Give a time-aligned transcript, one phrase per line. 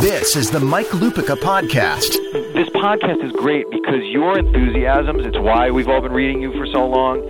[0.00, 2.12] This is the Mike Lupica podcast.
[2.54, 6.66] This podcast is great because your enthusiasms, it's why we've all been reading you for
[6.66, 7.20] so long.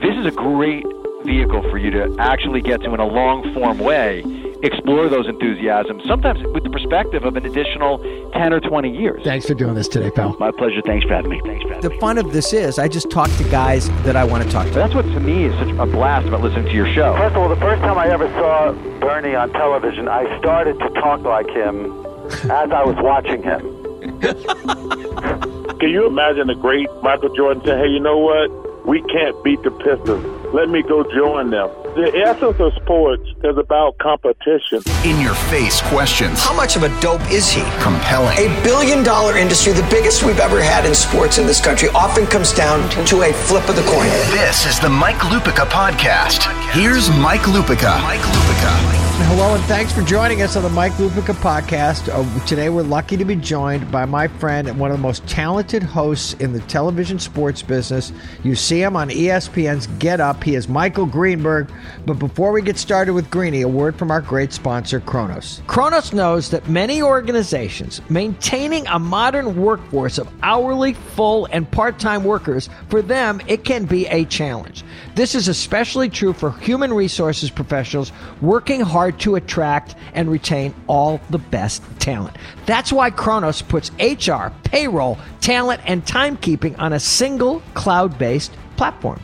[0.00, 0.86] This is a great
[1.26, 4.22] vehicle for you to actually get to in a long form way
[4.62, 7.98] explore those enthusiasms, sometimes with the perspective of an additional
[8.32, 9.22] 10 or 20 years.
[9.24, 10.36] Thanks for doing this today, pal.
[10.38, 10.82] My pleasure.
[10.82, 11.40] Thanks for having me.
[11.44, 11.94] Thanks for having me.
[11.94, 14.66] the fun of this is I just talk to guys that I want to talk
[14.66, 14.72] to.
[14.72, 17.14] That's what to me is such a blast about listening to your show.
[17.16, 20.88] First of all, the first time I ever saw Bernie on television, I started to
[20.90, 21.92] talk like him
[22.50, 23.60] as I was watching him.
[25.78, 28.86] Can you imagine the great Michael Jordan saying, hey, you know what?
[28.86, 30.24] We can't beat the Pistons.
[30.54, 31.68] Let me go join them.
[31.98, 34.84] The essence of sports is about competition.
[35.04, 36.38] In your face questions.
[36.38, 37.62] How much of a dope is he?
[37.82, 38.38] Compelling.
[38.38, 42.24] A billion dollar industry, the biggest we've ever had in sports in this country, often
[42.24, 44.06] comes down to a flip of the coin.
[44.30, 46.46] This is the Mike Lupica podcast.
[46.70, 48.00] Here's Mike Lupica.
[48.00, 49.07] Mike Lupica.
[49.20, 52.08] Hello and thanks for joining us on the Mike Lupica podcast.
[52.08, 55.26] Uh, today we're lucky to be joined by my friend and one of the most
[55.26, 58.12] talented hosts in the television sports business.
[58.44, 60.44] You see him on ESPN's Get Up.
[60.44, 61.68] He is Michael Greenberg.
[62.06, 65.62] But before we get started with Greeny, a word from our great sponsor, Kronos.
[65.66, 72.70] Kronos knows that many organizations maintaining a modern workforce of hourly, full, and part-time workers,
[72.88, 74.84] for them it can be a challenge.
[75.18, 81.20] This is especially true for human resources professionals working hard to attract and retain all
[81.30, 82.36] the best talent.
[82.66, 89.20] That's why Kronos puts HR, payroll, talent, and timekeeping on a single cloud based platform.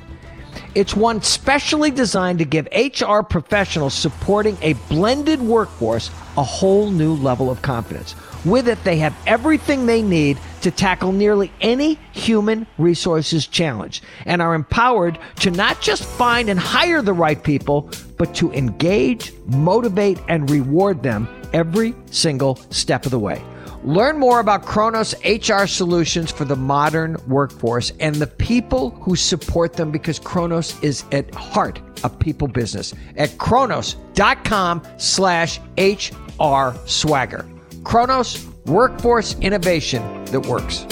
[0.75, 7.15] It's one specially designed to give HR professionals supporting a blended workforce a whole new
[7.15, 8.17] level of confidence.
[8.45, 14.43] With it, they have everything they need to tackle nearly any human resources challenge and
[14.43, 20.19] are empowered to not just find and hire the right people, but to engage, motivate,
[20.29, 23.43] and reward them every single step of the way.
[23.85, 29.75] Learn more about Kronos HR solutions for the modern workforce and the people who support
[29.75, 37.45] them because Kronos is at heart a people business at kronos.com slash HR swagger.
[37.85, 40.87] Kronos, workforce innovation that works.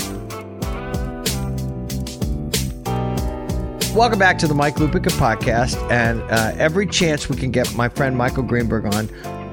[3.94, 5.76] Welcome back to the Mike Lupica podcast.
[5.90, 9.08] And uh, every chance we can get my friend Michael Greenberg on,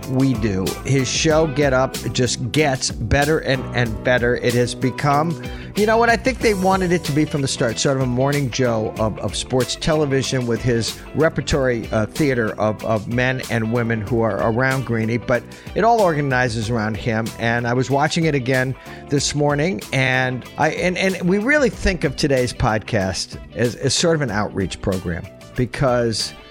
[0.09, 0.66] we do.
[0.86, 4.36] His show, Get Up, just gets better and, and better.
[4.36, 5.42] It has become,
[5.75, 8.03] you know what, I think they wanted it to be from the start, sort of
[8.03, 13.42] a morning Joe of, of sports television with his repertory uh, theater of, of men
[13.50, 15.44] and women who are around Greeny, but
[15.75, 17.28] it all organizes around him.
[17.38, 18.75] And I was watching it again
[19.09, 24.16] this morning, and I and, and we really think of today's podcast as, as sort
[24.16, 25.25] of an outreach program
[25.56, 26.34] because–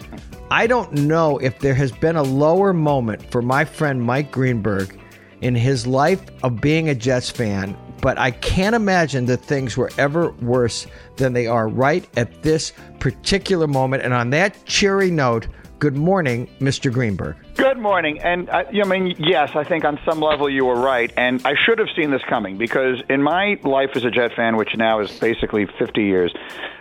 [0.51, 4.99] I don't know if there has been a lower moment for my friend Mike Greenberg
[5.43, 9.91] in his life of being a Jets fan, but I can't imagine that things were
[9.99, 10.87] ever worse
[11.17, 14.05] than they are right at this particular moment.
[14.05, 15.49] And on that cheery note,
[15.81, 16.91] good morning, Mr.
[16.91, 17.37] Greenberg.
[17.57, 18.19] Good morning.
[18.21, 21.13] And uh, I mean, yes, I think on some level you were right.
[21.19, 24.57] And I should have seen this coming because in my life as a Jet fan,
[24.57, 26.33] which now is basically 50 years,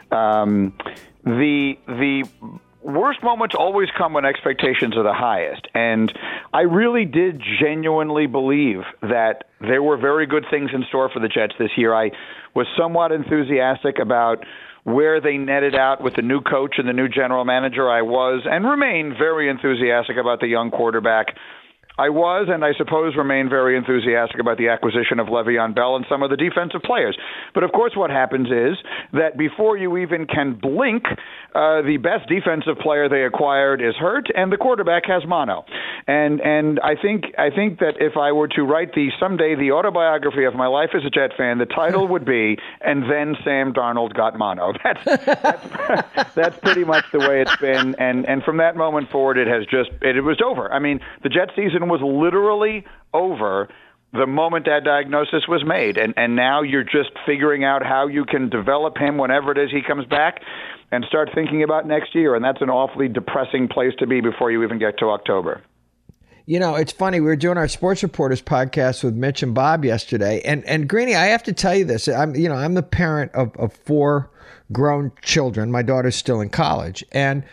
[0.10, 0.74] um,
[1.26, 2.24] the the
[2.88, 5.68] worst moments always come when expectations are the highest.
[5.74, 6.12] And
[6.53, 11.28] I really did genuinely believe that there were very good things in store for the
[11.28, 11.94] Jets this year.
[11.94, 12.12] I
[12.56, 14.46] was somewhat enthusiastic about
[14.84, 17.90] where they netted out with the new coach and the new general manager.
[17.90, 21.36] I was and remain very enthusiastic about the young quarterback
[21.97, 26.06] I was, and I suppose remain very enthusiastic about the acquisition of Le'Veon Bell and
[26.08, 27.18] some of the defensive players.
[27.53, 28.78] But of course, what happens is
[29.13, 31.06] that before you even can blink,
[31.56, 35.66] uh, the best defensive player they acquired is hurt, and the quarterback has mono.
[36.06, 39.72] And and I think I think that if I were to write the someday the
[39.72, 43.74] autobiography of my life as a Jet fan, the title would be "And Then Sam
[43.74, 48.57] Darnold Got Mono." That's that's, that's pretty much the way it's been, and and from
[48.57, 50.72] that moment forward, it has just it, it was over.
[50.72, 53.70] I mean, the Jet season was literally over
[54.14, 58.25] the moment that diagnosis was made and and now you're just figuring out how you
[58.25, 60.42] can develop him whenever it is he comes back
[60.92, 64.50] and start thinking about next year and that's an awfully depressing place to be before
[64.50, 65.62] you even get to October.
[66.50, 67.19] You know, it's funny.
[67.19, 71.13] We were doing our sports reporters podcast with Mitch and Bob yesterday, and and Greeny,
[71.13, 72.07] I have to tell you this.
[72.07, 74.31] I'm you know I'm the parent of, of four
[74.72, 75.72] grown children.
[75.72, 77.44] My daughter's still in college, and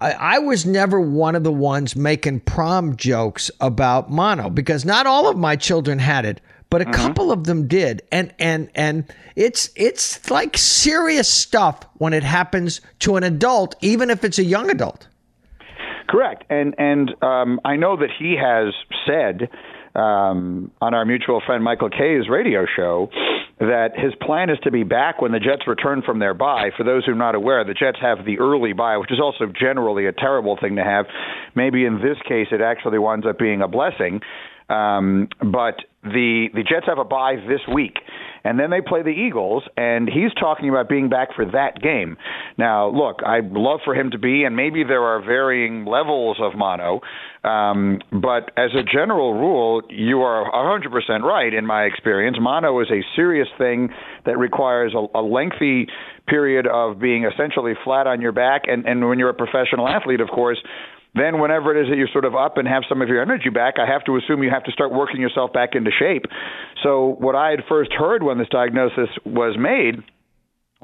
[0.00, 5.06] I, I was never one of the ones making prom jokes about mono because not
[5.06, 6.94] all of my children had it, but a mm-hmm.
[6.94, 8.02] couple of them did.
[8.10, 9.04] And and and
[9.36, 14.44] it's it's like serious stuff when it happens to an adult, even if it's a
[14.44, 15.06] young adult.
[16.08, 18.74] Correct, and and um, I know that he has
[19.06, 19.48] said
[19.94, 23.10] um, on our mutual friend Michael Kay's radio show
[23.60, 26.70] that his plan is to be back when the Jets return from their bye.
[26.76, 29.46] For those who are not aware, the Jets have the early bye, which is also
[29.46, 31.06] generally a terrible thing to have.
[31.54, 34.20] Maybe in this case, it actually winds up being a blessing.
[34.68, 37.98] Um, but the the Jets have a bye this week,
[38.44, 42.16] and then they play the Eagles, and he's talking about being back for that game.
[42.58, 46.56] Now, look, I'd love for him to be, and maybe there are varying levels of
[46.56, 47.00] mono,
[47.42, 52.36] um, but as a general rule, you are 100% right in my experience.
[52.40, 53.88] Mono is a serious thing
[54.26, 55.86] that requires a, a lengthy
[56.26, 60.20] period of being essentially flat on your back, and, and when you're a professional athlete,
[60.20, 60.58] of course,
[61.14, 63.50] then whenever it is that you're sort of up and have some of your energy
[63.50, 66.24] back, I have to assume you have to start working yourself back into shape.
[66.82, 70.02] So what I had first heard when this diagnosis was made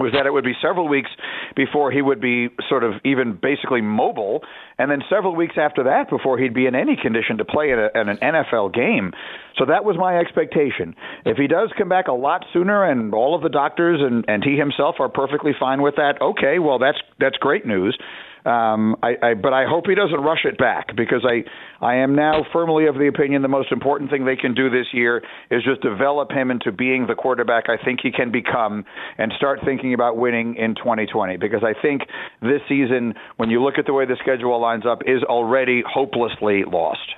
[0.00, 1.10] was that it would be several weeks
[1.54, 4.40] before he would be sort of even basically mobile,
[4.78, 7.78] and then several weeks after that before he'd be in any condition to play in,
[7.78, 9.12] an NFL game.
[9.58, 10.96] So that was my expectation.
[11.26, 14.42] If he does come back a lot sooner, and all of the doctors and, and
[14.42, 17.96] he himself are perfectly fine with that, okay, well that's that's great news.
[18.44, 21.44] Um, I, I, but I hope he doesn't rush it back because I,
[21.84, 24.86] I am now firmly of the opinion the most important thing they can do this
[24.92, 28.84] year is just develop him into being the quarterback I think he can become
[29.18, 32.02] and start thinking about winning in 2020 because I think
[32.40, 36.64] this season, when you look at the way the schedule lines up, is already hopelessly
[36.64, 37.14] lost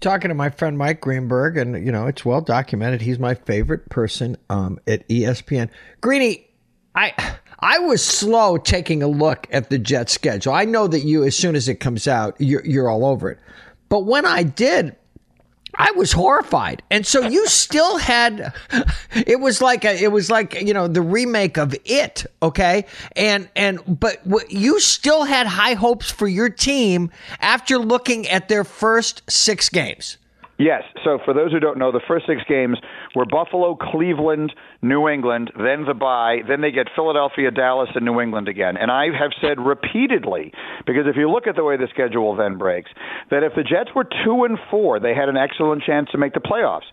[0.00, 3.02] talking to my friend Mike Greenberg, and you know it's well documented.
[3.02, 5.70] He's my favorite person um, at ESPN.
[6.00, 6.47] Greeny,
[6.98, 10.52] I I was slow taking a look at the Jet schedule.
[10.52, 13.38] I know that you, as soon as it comes out, you're, you're all over it.
[13.88, 14.94] But when I did,
[15.74, 16.82] I was horrified.
[16.90, 18.52] And so you still had
[19.12, 22.84] it was like a, it was like you know the remake of it, okay?
[23.14, 24.20] And and but
[24.50, 27.10] you still had high hopes for your team
[27.40, 30.18] after looking at their first 6 games.
[30.58, 30.82] Yes.
[31.04, 32.78] So for those who don't know, the first six games
[33.14, 34.52] were Buffalo, Cleveland,
[34.82, 38.76] New England, then the bye, then they get Philadelphia, Dallas, and New England again.
[38.76, 40.52] And I have said repeatedly,
[40.86, 42.90] because if you look at the way the schedule then breaks,
[43.30, 46.34] that if the Jets were two and four, they had an excellent chance to make
[46.34, 46.88] the playoffs.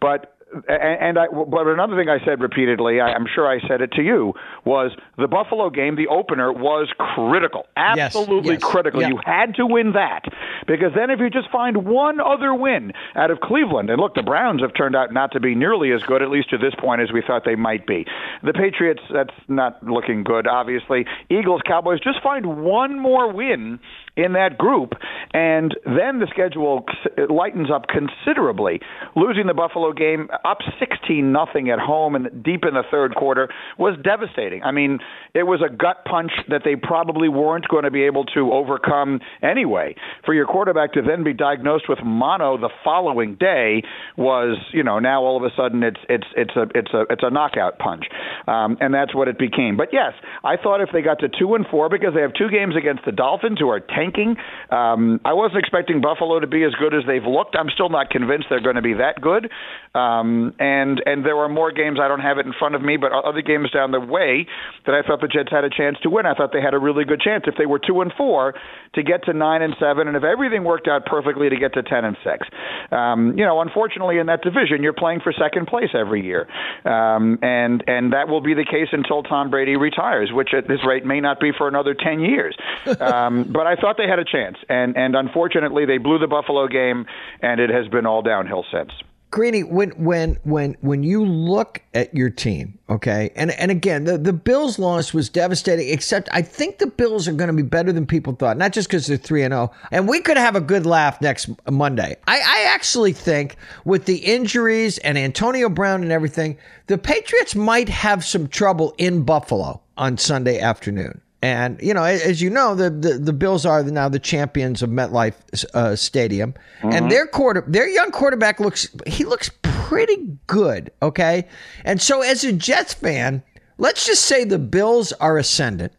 [0.00, 0.34] But
[0.68, 4.02] and I, but another thing I said repeatedly, I, am sure I said it to
[4.02, 4.34] you,
[4.64, 9.00] was the Buffalo game, the opener, was critical, absolutely yes, yes, critical.
[9.00, 9.08] yeah.
[9.08, 10.24] You had to win that
[10.66, 14.22] because then if you just find one other win out of Cleveland, and look, the
[14.22, 17.00] Browns have turned out not to be nearly as good, at least to this point,
[17.00, 18.04] as we thought they might be.
[18.42, 21.06] The Patriots, that's not looking good, obviously.
[21.30, 23.80] Eagles, Cowboys, just find one more win
[24.16, 24.92] in that group,
[25.32, 26.84] and then the schedule
[27.30, 28.80] lightens up considerably.
[29.16, 33.48] Losing the Buffalo game up 16 nothing at home and deep in the third quarter
[33.78, 34.62] was devastating.
[34.62, 34.98] I mean,
[35.34, 39.20] it was a gut punch that they probably weren't going to be able to overcome
[39.42, 39.94] anyway.
[40.24, 43.82] For your quarterback to then be diagnosed with mono the following day
[44.16, 47.22] was, you know, now all of a sudden it's it's it's a it's a it's
[47.22, 48.04] a knockout punch,
[48.46, 49.76] um, and that's what it became.
[49.76, 50.12] But yes,
[50.44, 53.04] I thought if they got to two and four because they have two games against
[53.04, 54.36] the Dolphins who are tanking.
[54.70, 57.56] Um, I wasn't expecting Buffalo to be as good as they've looked.
[57.56, 59.50] I'm still not convinced they're going to be that good.
[59.94, 61.98] Um, and and there were more games.
[62.02, 64.46] I don't have it in front of me, but other games down the way
[64.86, 66.26] that I thought the Jets had a chance to win.
[66.26, 68.54] I thought they had a really good chance if they were two and four
[68.94, 71.82] to get to nine and seven, and if everything worked out perfectly to get to
[71.82, 72.46] ten and six.
[72.90, 76.48] Um, you know, unfortunately, in that division, you're playing for second place every year,
[76.84, 80.80] um, and and that will be the case until Tom Brady retires, which at this
[80.86, 82.56] rate may not be for another ten years.
[83.02, 86.26] Um, but I thought thought they had a chance, and and unfortunately they blew the
[86.26, 87.06] Buffalo game,
[87.40, 88.90] and it has been all downhill since.
[89.32, 94.18] Greeny, when when when when you look at your team, okay, and and again, the,
[94.18, 95.88] the Bills loss was devastating.
[95.88, 98.88] Except I think the Bills are going to be better than people thought, not just
[98.88, 99.72] because they're three and zero.
[99.72, 99.88] Oh.
[99.90, 102.14] And we could have a good laugh next Monday.
[102.28, 106.58] I, I actually think with the injuries and Antonio Brown and everything,
[106.88, 111.22] the Patriots might have some trouble in Buffalo on Sunday afternoon.
[111.42, 114.90] And you know, as you know, the the, the Bills are now the champions of
[114.90, 116.92] MetLife uh, Stadium, mm-hmm.
[116.92, 120.92] and their quarter, their young quarterback looks he looks pretty good.
[121.02, 121.48] Okay,
[121.84, 123.42] and so as a Jets fan,
[123.76, 125.92] let's just say the Bills are ascendant.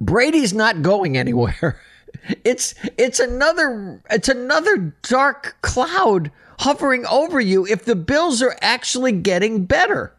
[0.00, 1.80] Brady's not going anywhere.
[2.42, 9.12] It's it's another it's another dark cloud hovering over you if the Bills are actually
[9.12, 10.14] getting better.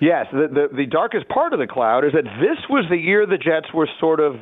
[0.00, 3.26] Yes, the, the, the darkest part of the cloud is that this was the year
[3.26, 4.36] the Jets were sort of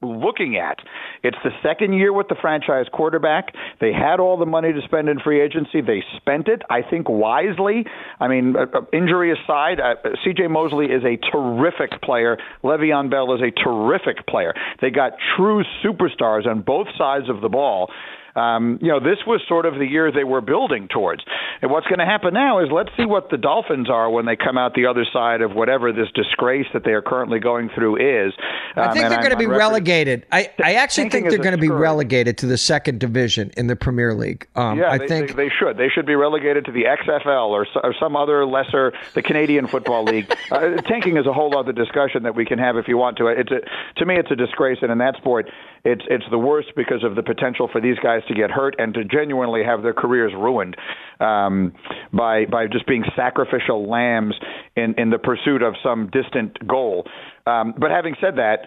[0.00, 0.78] looking at.
[1.24, 3.52] It's the second year with the franchise quarterback.
[3.80, 5.80] They had all the money to spend in free agency.
[5.80, 7.84] They spent it, I think, wisely.
[8.20, 10.46] I mean, uh, uh injury aside, uh, C.J.
[10.46, 12.38] Mosley is a terrific player.
[12.62, 14.54] Le'Veon Bell is a terrific player.
[14.80, 17.90] They got true superstars on both sides of the ball.
[18.38, 21.24] Um, you know, this was sort of the year they were building towards.
[21.60, 24.36] And what's going to happen now is let's see what the Dolphins are when they
[24.36, 27.96] come out the other side of whatever this disgrace that they are currently going through
[27.96, 28.32] is.
[28.76, 30.26] Um, I think they're going to be record, relegated.
[30.30, 33.76] I, I actually think they're going to be relegated to the second division in the
[33.76, 34.46] Premier League.
[34.54, 35.76] Um, yeah, I they, think they, they, should.
[35.76, 40.04] They should be relegated to the XFL or, or some other lesser, the Canadian Football
[40.04, 40.32] League.
[40.52, 43.26] uh, tanking is a whole other discussion that we can have if you want to.
[43.26, 43.60] It's a,
[43.98, 45.50] to me, it's a disgrace, and in that sport,
[45.84, 48.94] it's it's the worst because of the potential for these guys to get hurt and
[48.94, 50.76] to genuinely have their careers ruined
[51.20, 51.72] um,
[52.12, 54.34] by by just being sacrificial lambs
[54.76, 57.04] in in the pursuit of some distant goal.
[57.46, 58.58] Um, but having said that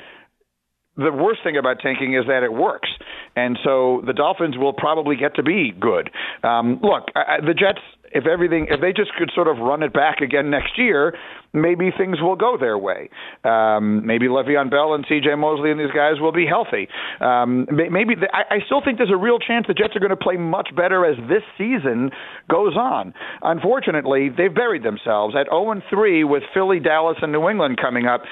[0.98, 2.90] the worst thing about tanking is that it works,
[3.36, 6.10] and so the Dolphins will probably get to be good.
[6.44, 7.80] Um, look, I, the Jets,
[8.14, 11.16] if everything, if they just could sort of run it back again next year,
[11.54, 13.10] maybe things will go their way.
[13.44, 15.36] Um, maybe Le'Veon Bell and C.J.
[15.36, 16.88] Mosley and these guys will be healthy.
[17.20, 20.12] Um, maybe the, I, I still think there's a real chance the Jets are going
[20.12, 22.12] to play much better as this season
[22.50, 23.14] goes on.
[23.42, 28.06] Unfortunately, they've buried themselves at 0 and 3 with Philly, Dallas, and New England coming
[28.06, 28.24] up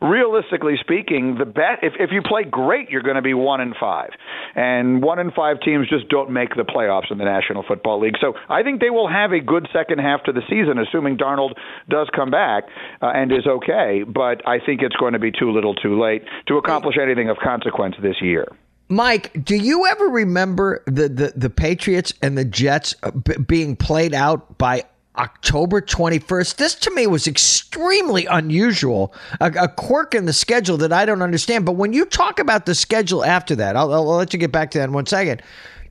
[0.00, 3.74] realistically speaking, the bet if if you play great, you're going to be one in
[3.78, 4.10] five,
[4.54, 8.16] and one in five teams just don't make the playoffs in the National Football League.
[8.20, 11.54] So I think they will have a good second half to the season, assuming Darnold
[11.88, 12.64] does come back
[13.02, 14.04] uh, and is okay.
[14.06, 17.38] But I think it's going to be too little, too late to accomplish anything of
[17.38, 18.46] consequence this year.
[18.90, 24.14] Mike, do you ever remember the, the, the Patriots and the Jets uh, being played
[24.14, 24.84] out by
[25.18, 26.56] October 21st.
[26.56, 31.22] This to me was extremely unusual, a, a, quirk in the schedule that I don't
[31.22, 31.66] understand.
[31.66, 34.70] But when you talk about the schedule after that, I'll, I'll, let you get back
[34.72, 35.42] to that in one second.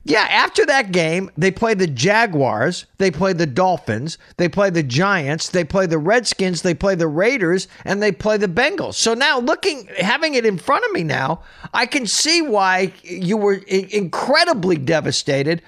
[0.04, 4.82] Yeah, after that game, they play the Jaguars, they play the Dolphins, they play the
[4.82, 8.94] Giants, they play the Redskins, they play the Raiders, and they play the Bengals.
[8.94, 11.42] So now, looking, having it in front of me now,
[11.74, 15.60] I can see why you were incredibly devastated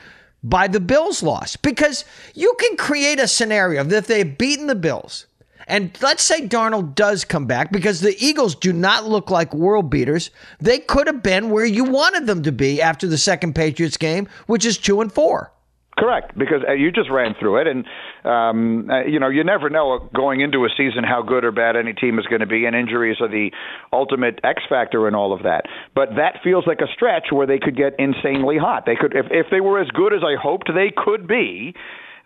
[0.42, 2.04] by the Bills' loss because
[2.34, 5.26] you can create a scenario that they've beaten the Bills,
[5.66, 9.88] and let's say Darnold does come back because the Eagles do not look like world
[9.88, 10.30] beaters.
[10.58, 14.28] They could have been where you wanted them to be after the second Patriots game,
[14.46, 15.52] which is two and four.
[16.00, 17.84] Correct, because uh, you just ran through it, and
[18.24, 21.76] um, uh, you know you never know going into a season how good or bad
[21.76, 23.50] any team is going to be, and injuries are the
[23.92, 25.64] ultimate X factor in all of that.
[25.94, 28.84] But that feels like a stretch where they could get insanely hot.
[28.86, 31.74] They could, if if they were as good as I hoped they could be,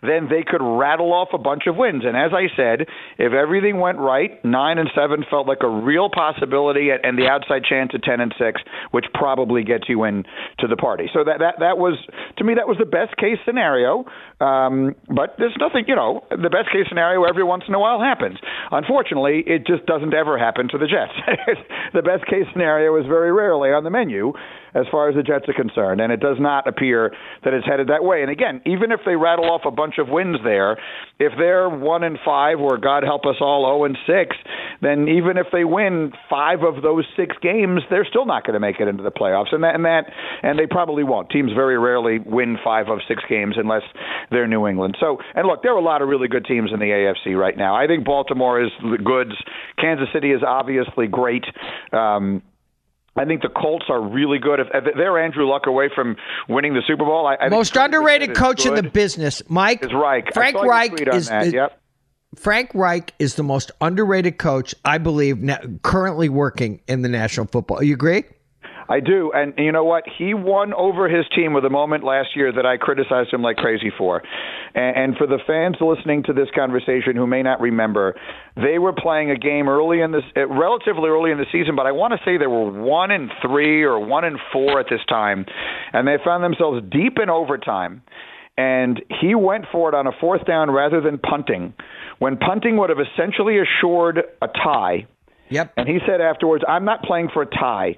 [0.01, 2.03] then they could rattle off a bunch of wins.
[2.05, 2.87] And as I said,
[3.17, 7.63] if everything went right, nine and seven felt like a real possibility, and the outside
[7.63, 8.61] chance at ten and six,
[8.91, 10.23] which probably gets you in
[10.59, 11.09] to the party.
[11.13, 11.97] So that that that was
[12.37, 14.05] to me that was the best case scenario.
[14.41, 18.01] Um, but there's nothing, you know, the best case scenario every once in a while
[18.01, 18.37] happens.
[18.71, 21.15] Unfortunately, it just doesn't ever happen to the Jets.
[21.93, 24.33] the best case scenario is very rarely on the menu
[24.75, 27.13] as far as the Jets are concerned, and it does not appear
[27.43, 28.21] that it's headed that way.
[28.21, 30.77] And again, even if they rattle off a bunch of wins there,
[31.17, 34.35] if they're one and five, or God help us all, zero oh and six,
[34.81, 38.59] then even if they win five of those six games, they're still not going to
[38.59, 40.05] make it into the playoffs, and that and that
[40.43, 41.29] and they probably won't.
[41.29, 43.83] Teams very rarely win five of six games unless
[44.29, 44.97] they're New England.
[44.99, 47.57] So, and look, there are a lot of really good teams in the AFC right
[47.57, 47.75] now.
[47.75, 49.31] I think Baltimore is the good.
[49.79, 51.45] Kansas City is obviously great.
[51.93, 52.41] Um,
[53.17, 54.59] I think the Colts are really good.
[54.59, 56.17] If, if they're Andrew Luck away from
[56.49, 60.33] winning the Super Bowl, I, I most underrated coach in the business, Mike is Reich.
[60.33, 61.81] Frank Reich is the, yep.
[62.35, 67.45] Frank Reich is the most underrated coach I believe now, currently working in the National
[67.45, 67.81] Football.
[67.81, 68.25] You agree?
[68.87, 70.03] I do, and you know what?
[70.17, 73.57] He won over his team with a moment last year that I criticized him like
[73.57, 74.21] crazy for.
[74.75, 78.15] And, and for the fans listening to this conversation who may not remember,
[78.55, 81.87] they were playing a game early in this, uh, relatively early in the season, but
[81.87, 85.01] I want to say they were one and three or one and four at this
[85.09, 85.45] time,
[85.91, 88.03] and they found themselves deep in overtime.
[88.57, 91.73] And he went for it on a fourth down rather than punting,
[92.19, 95.07] when punting would have essentially assured a tie.
[95.49, 95.73] Yep.
[95.75, 97.97] And he said afterwards, "I'm not playing for a tie."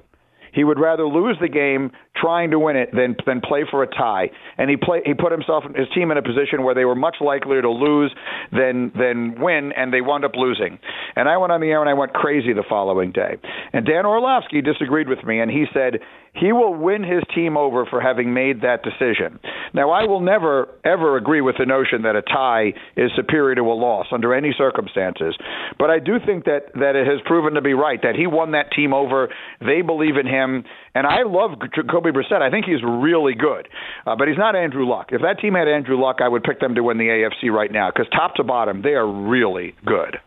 [0.53, 3.87] He would rather lose the game trying to win it than than play for a
[3.87, 4.29] tie.
[4.57, 6.95] And he play he put himself and his team in a position where they were
[6.95, 8.13] much likelier to lose
[8.51, 10.79] than than win, and they wound up losing.
[11.15, 13.37] And I went on the air and I went crazy the following day.
[13.73, 15.99] And Dan Orlovsky disagreed with me, and he said
[16.39, 19.39] he will win his team over for having made that decision.
[19.73, 23.61] Now, I will never, ever agree with the notion that a tie is superior to
[23.61, 25.35] a loss under any circumstances.
[25.79, 28.51] But I do think that, that it has proven to be right, that he won
[28.51, 29.29] that team over.
[29.61, 30.63] They believe in him.
[30.97, 32.41] And I love Jacoby Brissett.
[32.41, 33.67] I think he's really good.
[34.07, 35.09] Uh, but he's not Andrew Luck.
[35.11, 37.71] If that team had Andrew Luck, I would pick them to win the AFC right
[37.71, 40.17] now because top to bottom, they are really good.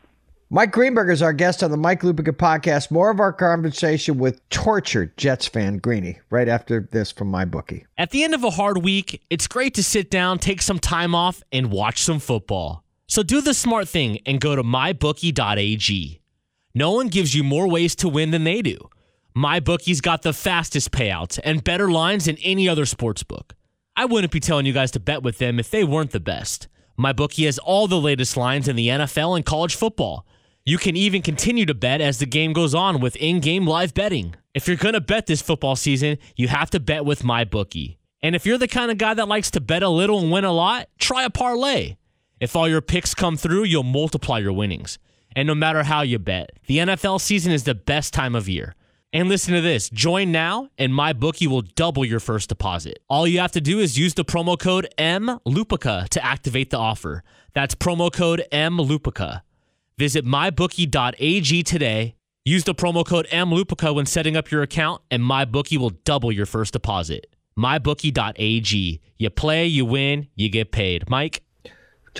[0.48, 2.92] Mike Greenberg is our guest on the Mike Lupica podcast.
[2.92, 7.84] More of our conversation with tortured Jets fan Greeny right after this from my bookie.
[7.98, 11.16] At the end of a hard week, it's great to sit down, take some time
[11.16, 12.84] off, and watch some football.
[13.08, 16.20] So do the smart thing and go to mybookie.ag.
[16.76, 18.88] No one gives you more ways to win than they do.
[19.36, 23.54] MyBookie's got the fastest payouts and better lines than any other sports book.
[23.96, 26.66] I wouldn't be telling you guys to bet with them if they weren't the best.
[26.98, 30.26] MyBookie has all the latest lines in the NFL and college football.
[30.64, 33.94] You can even continue to bet as the game goes on with in game live
[33.94, 34.34] betting.
[34.52, 37.98] If you're going to bet this football season, you have to bet with my bookie.
[38.22, 40.44] And if you're the kind of guy that likes to bet a little and win
[40.44, 41.96] a lot, try a parlay.
[42.40, 44.98] If all your picks come through, you'll multiply your winnings.
[45.36, 48.74] And no matter how you bet, the NFL season is the best time of year.
[49.12, 53.00] And listen to this join now, and my bookie will double your first deposit.
[53.08, 57.24] All you have to do is use the promo code MLUPICA to activate the offer.
[57.52, 59.42] That's promo code MLUPICA.
[59.98, 62.14] Visit mybookie.ag today.
[62.44, 66.46] Use the promo code MLUPICA when setting up your account, and MyBookie will double your
[66.46, 67.26] first deposit.
[67.58, 69.00] MyBookie.ag.
[69.18, 71.10] You play, you win, you get paid.
[71.10, 71.42] Mike?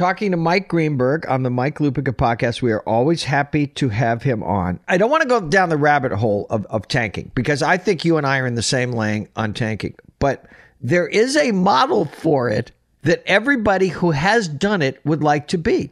[0.01, 4.23] Talking to Mike Greenberg on the Mike Lupica podcast, we are always happy to have
[4.23, 4.81] him on.
[4.89, 8.03] I don't want to go down the rabbit hole of, of tanking because I think
[8.03, 10.47] you and I are in the same lane on tanking, but
[10.81, 15.59] there is a model for it that everybody who has done it would like to
[15.59, 15.91] be.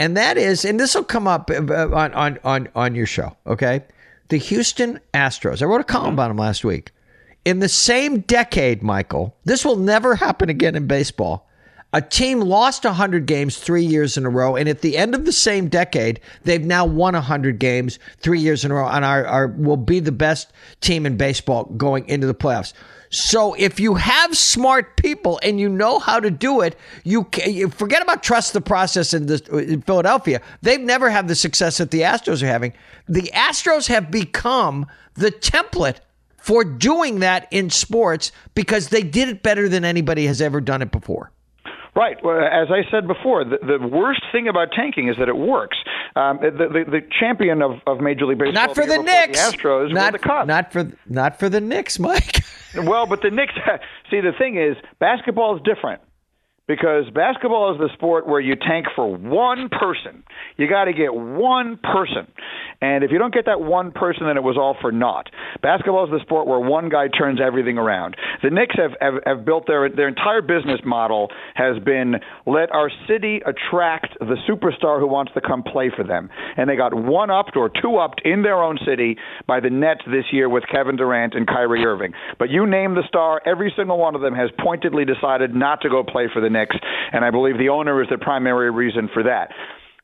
[0.00, 1.54] And that is, and this will come up uh,
[1.94, 3.84] on, on, on, on your show, okay?
[4.28, 5.62] The Houston Astros.
[5.62, 6.90] I wrote a column about them last week.
[7.44, 11.45] In the same decade, Michael, this will never happen again in baseball
[11.96, 15.24] a team lost 100 games three years in a row, and at the end of
[15.24, 19.24] the same decade, they've now won 100 games three years in a row, and are,
[19.24, 22.74] are will be the best team in baseball going into the playoffs.
[23.08, 27.70] So if you have smart people and you know how to do it, you, you
[27.70, 30.42] forget about trust the process in, this, in Philadelphia.
[30.60, 32.74] They've never had the success that the Astros are having.
[33.08, 34.84] The Astros have become
[35.14, 36.00] the template
[36.36, 40.82] for doing that in sports because they did it better than anybody has ever done
[40.82, 41.32] it before.
[41.96, 42.22] Right.
[42.22, 45.78] Well, as I said before, the, the worst thing about tanking is that it works.
[46.14, 49.50] Um, the, the, the champion of, of Major League Baseball, not for the, the Knicks,
[49.50, 50.46] the Astros, not, the Cubs.
[50.46, 52.44] Not for not for the Knicks, Mike.
[52.74, 53.54] well, but the Knicks.
[54.10, 56.02] See, the thing is, basketball is different
[56.68, 60.24] because basketball is the sport where you tank for one person.
[60.56, 62.26] You got to get one person.
[62.80, 65.30] And if you don't get that one person, then it was all for naught.
[65.62, 68.16] Basketball is the sport where one guy turns everything around.
[68.42, 72.90] The Knicks have, have, have built their, their entire business model has been let our
[73.08, 76.28] city attract the superstar who wants to come play for them.
[76.56, 80.02] And they got one upped or two upped in their own city by the Nets
[80.06, 82.12] this year with Kevin Durant and Kyrie Irving.
[82.38, 85.88] But you name the star, every single one of them has pointedly decided not to
[85.88, 86.76] go play for the Knicks.
[87.12, 89.50] And I believe the owner is the primary reason for that.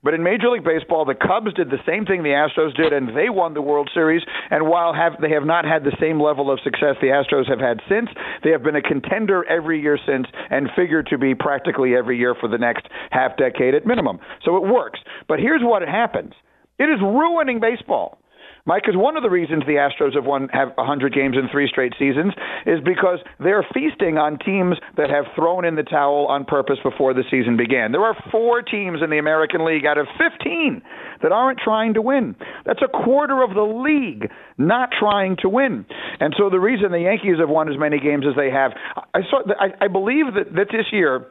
[0.04, 3.16] But in Major League Baseball, the Cubs did the same thing the Astros did, and
[3.16, 4.22] they won the World Series.
[4.50, 7.60] And while have, they have not had the same level of success the Astros have
[7.60, 8.08] had since,
[8.42, 12.34] they have been a contender every year since, and figure to be practically every year
[12.34, 14.18] for the next half decade at minimum.
[14.44, 14.98] So it works.
[15.28, 16.32] But here's what happens:
[16.80, 18.18] it is ruining baseball.
[18.64, 21.66] Mike, because one of the reasons the Astros have won have 100 games in three
[21.66, 22.32] straight seasons
[22.64, 27.12] is because they're feasting on teams that have thrown in the towel on purpose before
[27.12, 27.90] the season began.
[27.90, 30.80] There are four teams in the American League out of 15
[31.22, 32.36] that aren't trying to win.
[32.64, 35.84] That's a quarter of the league not trying to win.
[36.20, 38.72] And so the reason the Yankees have won as many games as they have,
[39.12, 41.26] I saw, I, I believe that, that this year.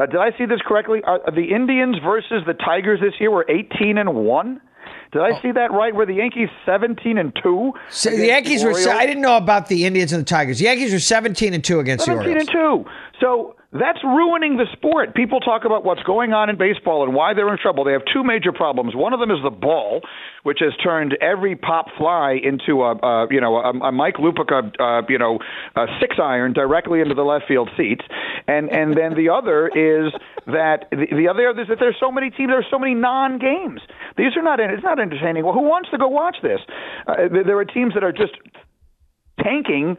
[0.00, 1.02] Uh, did I see this correctly?
[1.04, 4.60] Are the Indians versus the Tigers this year were 18 and one.
[5.14, 5.38] Did I oh.
[5.42, 5.94] see that right?
[5.94, 7.72] Were the Yankees seventeen and two?
[7.88, 8.90] So the Yankees the were.
[8.90, 10.58] I didn't know about the Indians and the Tigers.
[10.58, 12.48] The Yankees were seventeen and two against 17 the Orioles.
[12.48, 12.90] Seventeen and two.
[13.20, 15.16] So that's ruining the sport.
[15.16, 17.82] People talk about what's going on in baseball and why they're in trouble.
[17.82, 18.94] They have two major problems.
[18.94, 20.00] One of them is the ball,
[20.44, 24.70] which has turned every pop fly into a, a you know a, a Mike Lupica
[24.78, 25.40] uh, you know
[25.74, 28.04] a six iron directly into the left field seats,
[28.46, 30.12] and and then the other is
[30.46, 33.80] that the, the other is that there's so many teams, there's so many non games.
[34.16, 35.44] These are not it's not entertaining.
[35.44, 36.60] Well, who wants to go watch this?
[37.08, 38.38] Uh, there are teams that are just
[39.42, 39.96] tanking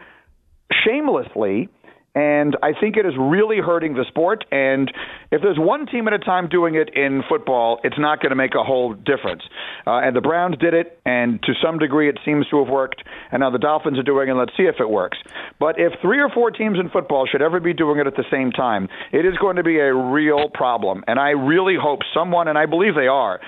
[0.71, 1.69] shamelessly
[2.15, 4.45] and I think it is really hurting the sport.
[4.51, 4.91] And
[5.31, 8.35] if there's one team at a time doing it in football, it's not going to
[8.35, 9.43] make a whole difference.
[9.85, 13.03] Uh, and the Browns did it, and to some degree it seems to have worked.
[13.31, 15.17] And now the Dolphins are doing it, and let's see if it works.
[15.59, 18.25] But if three or four teams in football should ever be doing it at the
[18.31, 21.03] same time, it is going to be a real problem.
[21.07, 23.41] And I really hope someone, and I believe they are,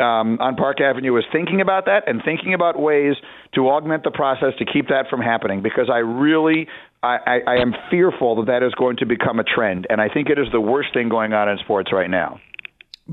[0.00, 3.14] um, on Park Avenue is thinking about that and thinking about ways
[3.54, 6.66] to augment the process to keep that from happening because I really
[7.02, 10.30] I, I, am fearful that that is going to become a trend, and I think
[10.30, 12.40] it is the worst thing going on in sports right now.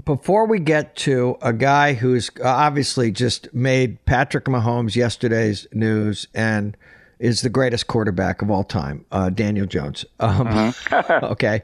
[0.05, 6.77] before we get to a guy who's obviously just made Patrick Mahomes yesterday's news and
[7.21, 10.03] is the greatest quarterback of all time, uh, Daniel Jones.
[10.19, 11.19] Um, uh-huh.
[11.23, 11.61] okay.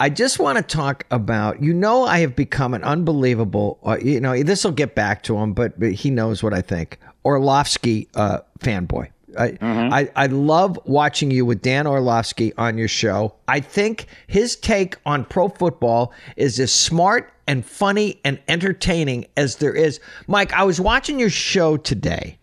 [0.00, 4.20] I just want to talk about, you know, I have become an unbelievable, uh, you
[4.20, 6.98] know, this will get back to him, but, but he knows what I think.
[7.24, 9.08] Orlovsky uh, fanboy.
[9.38, 9.94] I, mm-hmm.
[9.94, 13.34] I, I love watching you with Dan Orlovsky on your show.
[13.46, 19.56] I think his take on pro football is as smart and funny and entertaining as
[19.56, 20.00] there is.
[20.26, 22.38] Mike, I was watching your show today,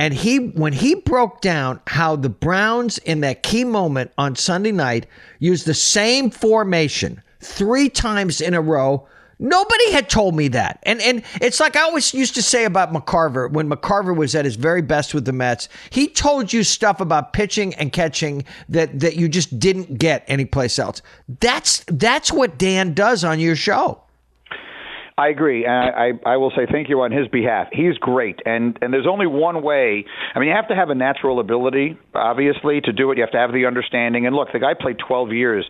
[0.00, 4.72] and he when he broke down how the Browns in that key moment on Sunday
[4.72, 5.06] night
[5.38, 9.06] used the same formation three times in a row
[9.42, 10.80] Nobody had told me that.
[10.82, 14.44] And and it's like I always used to say about McCarver when McCarver was at
[14.44, 15.70] his very best with the Mets.
[15.88, 20.78] He told you stuff about pitching and catching that that you just didn't get anyplace
[20.78, 21.00] else.
[21.40, 24.02] That's that's what Dan does on your show.
[25.18, 27.68] I agree, and I, I, I will say thank you on his behalf.
[27.72, 30.04] He's great, and and there's only one way.
[30.34, 33.18] I mean, you have to have a natural ability, obviously, to do it.
[33.18, 34.26] You have to have the understanding.
[34.26, 35.68] And look, the guy played 12 years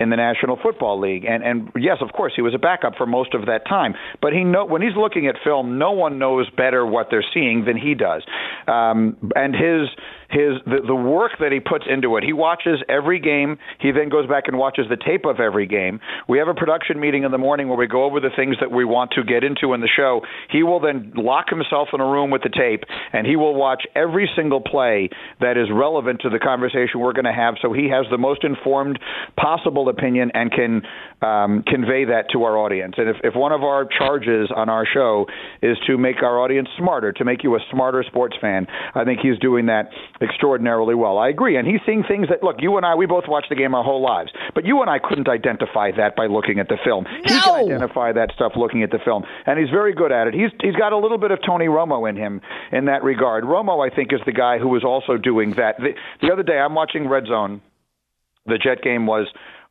[0.00, 1.24] in the National Football League.
[1.24, 3.94] And and yes, of course, he was a backup for most of that time.
[4.20, 7.64] But he know when he's looking at film, no one knows better what they're seeing
[7.66, 8.22] than he does.
[8.66, 9.88] Um, and his
[10.30, 12.24] his the, the work that he puts into it.
[12.24, 13.58] He watches every game.
[13.80, 16.00] He then goes back and watches the tape of every game.
[16.28, 18.70] We have a production meeting in the morning where we go over the things that
[18.70, 20.22] we want to get into in the show.
[20.50, 23.82] He will then lock himself in a room with the tape and he will watch
[23.94, 27.88] every single play that is relevant to the conversation we're going to have so he
[27.90, 28.98] has the most informed
[29.36, 30.82] possible opinion and can
[31.22, 32.94] um, convey that to our audience.
[32.96, 35.26] And if, if one of our charges on our show
[35.62, 39.20] is to make our audience smarter, to make you a smarter sports fan, I think
[39.20, 39.90] he's doing that
[40.22, 41.18] extraordinarily well.
[41.18, 41.56] I agree.
[41.56, 43.82] And he's seeing things that, look, you and I, we both watched the game our
[43.82, 47.04] whole lives, but you and I couldn't identify that by looking at the film.
[47.04, 47.20] No!
[47.22, 50.34] He can identify that stuff looking at the film, and he's very good at it.
[50.34, 53.44] He's, he's got a little bit of Tony Romo in him in that regard.
[53.44, 55.76] Romo, I think, is the guy who is also doing that.
[55.78, 57.62] The, the other day, I'm watching Red Zone.
[58.46, 59.26] The Jet game was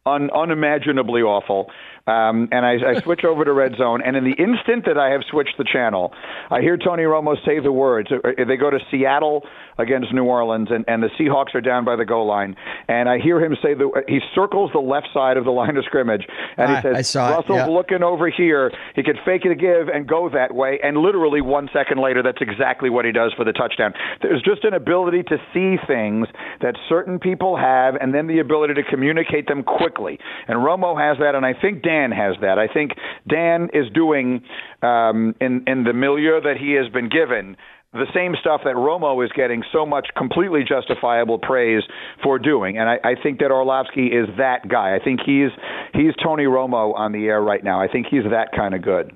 [0.06, 1.72] un, unimaginably awful.
[2.08, 5.12] Um, and I, I switch over to Red Zone, and in the instant that I
[5.12, 6.12] have switched the channel,
[6.50, 8.10] I hear Tony Romo say the words.
[8.12, 9.46] Uh, they go to Seattle
[9.80, 12.56] against New Orleans, and, and the Seahawks are down by the goal line.
[12.88, 15.86] And I hear him say the he circles the left side of the line of
[15.86, 17.66] scrimmage, and he says, "Russell's yeah.
[17.68, 18.72] looking over here.
[18.96, 22.22] He could fake it a give and go that way." And literally one second later,
[22.22, 23.94] that's exactly what he does for the touchdown.
[24.22, 26.28] There's just an ability to see things
[26.62, 30.20] that certain people have, and then the ability to communicate them quickly.
[30.48, 32.60] And Romo has that, and I think Dan has that.
[32.60, 32.92] I think
[33.28, 34.44] Dan is doing
[34.82, 37.56] um, in in the milieu that he has been given
[37.94, 41.82] the same stuff that Romo is getting so much completely justifiable praise
[42.24, 42.78] for doing.
[42.78, 44.96] And I, I think that Orlovsky is that guy.
[44.96, 45.50] I think he's
[45.94, 47.82] he's Tony Romo on the air right now.
[47.82, 49.12] I think he's that kind of good.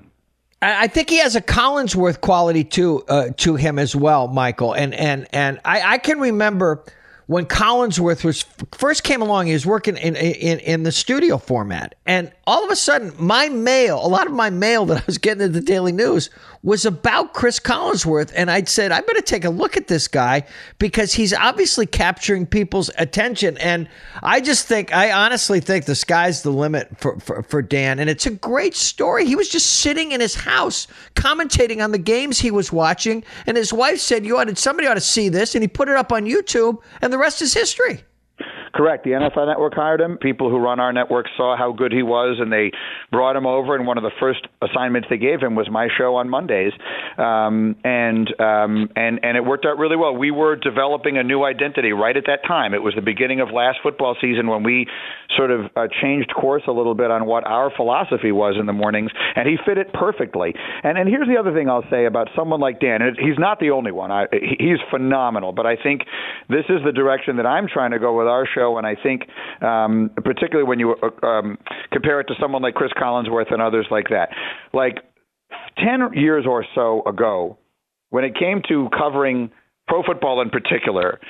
[0.60, 4.74] I think he has a Collinsworth quality to uh, to him as well, Michael.
[4.74, 6.84] And and and I, I can remember
[7.26, 11.94] when Collinsworth was first came along, he was working in, in in the studio format,
[12.04, 15.16] and all of a sudden, my mail, a lot of my mail that I was
[15.16, 16.28] getting at the Daily News,
[16.62, 20.44] was about Cris Collinsworth, and I'd said I better take a look at this guy
[20.78, 23.88] because he's obviously capturing people's attention, and
[24.22, 28.10] I just think, I honestly think the sky's the limit for for, for Dan, and
[28.10, 29.24] it's a great story.
[29.24, 33.56] He was just sitting in his house commentating on the games he was watching, and
[33.56, 35.96] his wife said, "You ought to, somebody ought to see this," and he put it
[35.96, 38.02] up on YouTube, and the rest is history.
[38.74, 39.04] Correct.
[39.04, 40.18] The NFL Network hired him.
[40.18, 42.72] People who run our network saw how good he was, and they
[43.12, 43.76] brought him over.
[43.76, 46.72] And one of the first assignments they gave him was my show on Mondays,
[47.16, 50.16] um, and um, and and it worked out really well.
[50.16, 52.74] We were developing a new identity right at that time.
[52.74, 54.88] It was the beginning of last football season when we
[55.36, 58.72] sort of uh, changed course a little bit on what our philosophy was in the
[58.72, 60.52] mornings, and he fit it perfectly.
[60.82, 63.00] And and here's the other thing I'll say about someone like Dan.
[63.20, 64.10] He's not the only one.
[64.10, 66.02] I, he's phenomenal, but I think
[66.48, 69.22] this is the direction that I'm trying to go with our show and I think
[69.62, 71.58] um, particularly when you uh, um,
[71.92, 74.30] compare it to someone like Cris Collinsworth and others like that,
[74.72, 74.98] like
[75.78, 77.58] ten years or so ago,
[78.10, 79.50] when it came to covering
[79.86, 81.20] pro football in particular,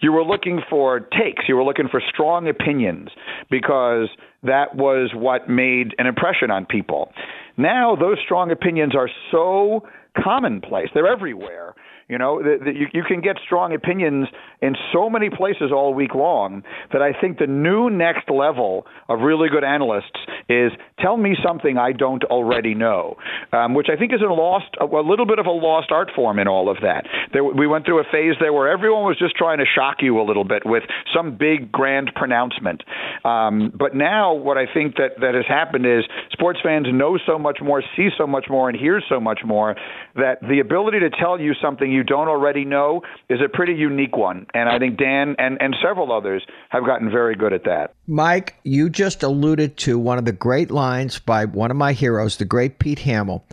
[0.00, 3.08] you were looking for takes, you were looking for strong opinions
[3.50, 4.08] because
[4.42, 7.12] that was what made an impression on people.
[7.56, 9.86] Now, those strong opinions are so
[10.22, 11.74] commonplace, they're everywhere
[12.10, 14.26] You know, the, the, you, you can get strong opinions
[14.60, 19.20] in so many places all week long that I think the new next level of
[19.20, 20.18] really good analysts
[20.48, 23.16] is tell me something I don't already know,
[23.52, 26.10] um, which I think is a lost, a, a little bit of a lost art
[26.14, 27.06] form in all of that.
[27.32, 30.20] There, we went through a phase there where everyone was just trying to shock you
[30.20, 30.82] a little bit with
[31.14, 32.82] some big grand pronouncement.
[33.24, 37.38] Um, but now, what I think that that has happened is sports fans know so
[37.38, 39.76] much more, see so much more, and hear so much more
[40.16, 44.16] that the ability to tell you something you don't already know is a pretty unique
[44.16, 44.46] one.
[44.54, 47.94] And I think Dan and, and several others have gotten very good at that.
[48.06, 52.36] Mike, you just alluded to one of the great lines by one of my heroes,
[52.36, 53.44] the great Pete Hamill.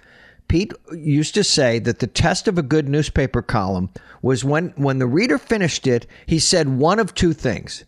[0.47, 3.89] Pete used to say that the test of a good newspaper column
[4.21, 7.83] was when, when the reader finished it, he said one of two things.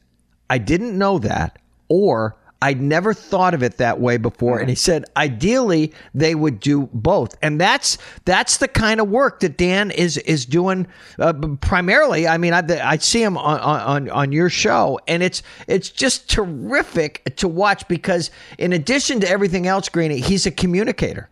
[0.50, 4.60] I didn't know that, or I'd never thought of it that way before.
[4.60, 7.38] And he said, ideally, they would do both.
[7.41, 10.88] And that's that's the kind of work that Dan is is doing
[11.19, 12.28] uh, primarily.
[12.28, 16.30] I mean, I, I see him on, on on your show, and it's it's just
[16.30, 21.30] terrific to watch because in addition to everything else, Greeny, he's a communicator.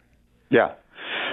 [0.49, 0.71] Yeah,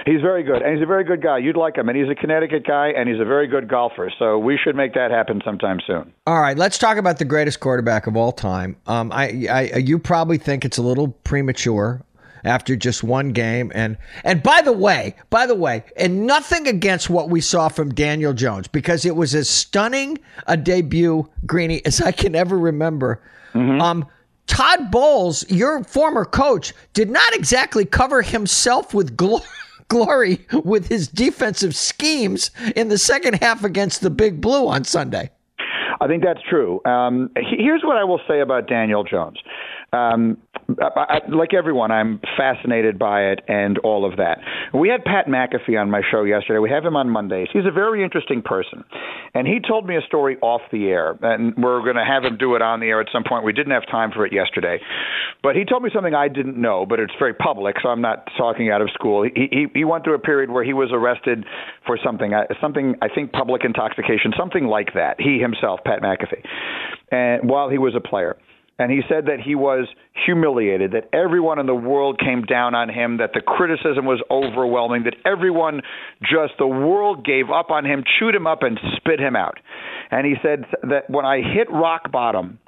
[0.05, 1.39] He's very good, and he's a very good guy.
[1.39, 4.11] You'd like him, and he's a Connecticut guy, and he's a very good golfer.
[4.19, 6.13] So we should make that happen sometime soon.
[6.27, 8.77] All right, let's talk about the greatest quarterback of all time.
[8.85, 12.05] Um, I, I, you probably think it's a little premature
[12.43, 13.71] after just one game.
[13.73, 17.93] And and by the way, by the way, and nothing against what we saw from
[17.93, 23.21] Daniel Jones because it was as stunning a debut, Greeny, as I can ever remember.
[23.55, 23.81] Mm-hmm.
[23.81, 24.05] Um,
[24.45, 29.43] Todd Bowles, your former coach, did not exactly cover himself with glory
[29.87, 35.29] glory with his defensive schemes in the second half against the Big Blue on Sunday.
[36.01, 36.81] I think that's true.
[36.85, 39.39] Um, here's what I will say about Daniel Jones.
[39.93, 40.37] Um,
[40.79, 44.39] I, I, like everyone, I'm fascinated by it and all of that.
[44.73, 46.59] We had Pat McAfee on my show yesterday.
[46.59, 47.47] We have him on Mondays.
[47.53, 48.83] He's a very interesting person,
[49.33, 52.37] and he told me a story off the air, and we're going to have him
[52.37, 53.45] do it on the air at some point.
[53.45, 54.79] We didn't have time for it yesterday,
[55.43, 58.27] but he told me something I didn't know, but it's very public, so I'm not
[58.37, 59.23] talking out of school.
[59.23, 61.45] He he, he went through a period where he was arrested
[61.85, 65.17] for something, uh, something I think public intoxication, something like that.
[65.19, 66.43] He himself, Pat McAfee,
[67.11, 68.35] and while he was a player
[68.77, 69.87] and he said that he was
[70.25, 75.03] humiliated, that everyone in the world came down on him, that the criticism was overwhelming,
[75.03, 75.81] that everyone
[76.21, 79.59] just, the world gave up on him, chewed him up, and spit him out.
[80.11, 82.59] And he said that when I hit rock bottom,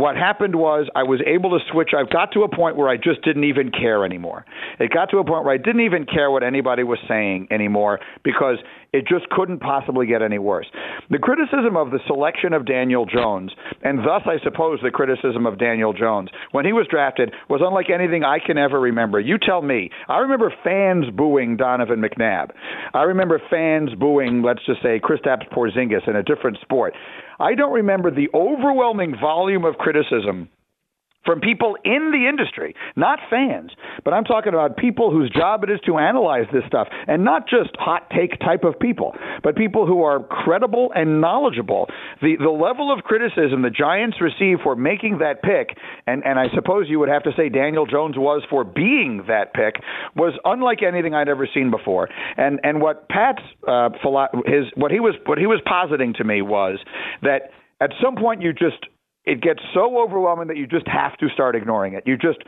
[0.00, 1.90] what happened was I was able to switch.
[1.96, 4.44] I've got to a point where I just didn't even care anymore.
[4.78, 8.00] It got to a point where I didn't even care what anybody was saying anymore
[8.24, 8.56] because
[8.92, 10.66] it just couldn't possibly get any worse.
[11.10, 15.58] The criticism of the selection of Daniel Jones, and thus I suppose the criticism of
[15.58, 19.20] Daniel Jones when he was drafted, was unlike anything I can ever remember.
[19.20, 19.90] You tell me.
[20.08, 22.50] I remember fans booing Donovan McNabb.
[22.94, 26.94] I remember fans booing, let's just say, Kristaps Porzingis in a different sport.
[27.40, 30.50] I don't remember the overwhelming volume of criticism
[31.24, 33.70] from people in the industry, not fans,
[34.04, 37.48] but I'm talking about people whose job it is to analyze this stuff, and not
[37.48, 41.88] just hot take type of people, but people who are credible and knowledgeable.
[42.22, 46.46] The the level of criticism the Giants received for making that pick, and and I
[46.54, 49.82] suppose you would have to say Daniel Jones was for being that pick,
[50.16, 52.08] was unlike anything I'd ever seen before.
[52.36, 53.90] And and what Pat's uh,
[54.46, 56.78] his what he was what he was positing to me was
[57.22, 58.86] that at some point you just
[59.24, 62.04] it gets so overwhelming that you just have to start ignoring it.
[62.06, 62.38] You just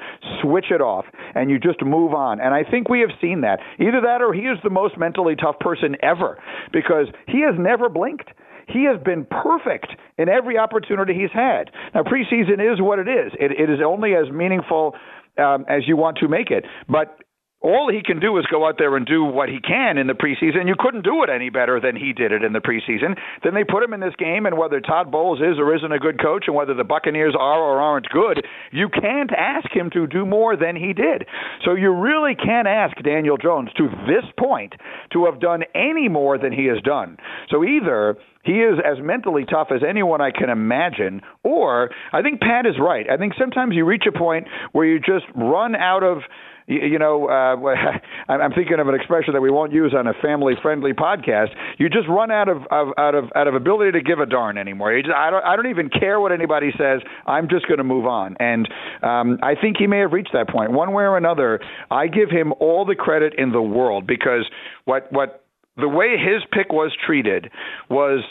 [0.41, 1.05] switch it off
[1.35, 2.41] and you just move on.
[2.41, 3.61] And I think we have seen that.
[3.79, 6.39] Either that or he is the most mentally tough person ever
[6.73, 8.31] because he has never blinked.
[8.69, 11.71] He has been perfect in every opportunity he's had.
[11.95, 13.33] Now, preseason is what it is.
[13.39, 14.95] It, it is only as meaningful
[15.37, 16.65] um, as you want to make it.
[16.89, 17.19] But
[17.63, 20.15] all he can do is go out there and do what he can in the
[20.15, 20.67] preseason.
[20.67, 23.17] You couldn't do it any better than he did it in the preseason.
[23.45, 25.99] Then they put him in this game, and whether Todd Bowles is or isn't a
[25.99, 30.07] good coach, and whether the Buccaneers are or aren't good, you can't ask him to
[30.07, 31.27] do more than he did.
[31.65, 34.75] So you really can't ask Daniel Jones to this point
[35.13, 37.17] to have done any more than he has done.
[37.51, 41.21] So either he is as mentally tough as anyone I can imagine.
[41.45, 43.07] Or I think Pat is right.
[43.09, 46.19] I think sometimes you reach a point where you just run out of
[46.73, 47.57] you, you know, uh,
[48.33, 51.49] I'm thinking of an expression that we won't use on a family-friendly podcast.
[51.79, 54.59] You just run out of, of out of out of ability to give a darn
[54.59, 55.01] anymore.
[55.01, 57.01] Just, I don't I don't even care what anybody says.
[57.27, 58.37] I'm just going to move on.
[58.41, 58.69] And
[59.03, 61.61] um, I think he may have reached that point one way or another.
[61.91, 64.49] I give him all the credit in the world because
[64.85, 65.45] what what
[65.77, 67.51] the way his pick was treated
[67.89, 68.25] was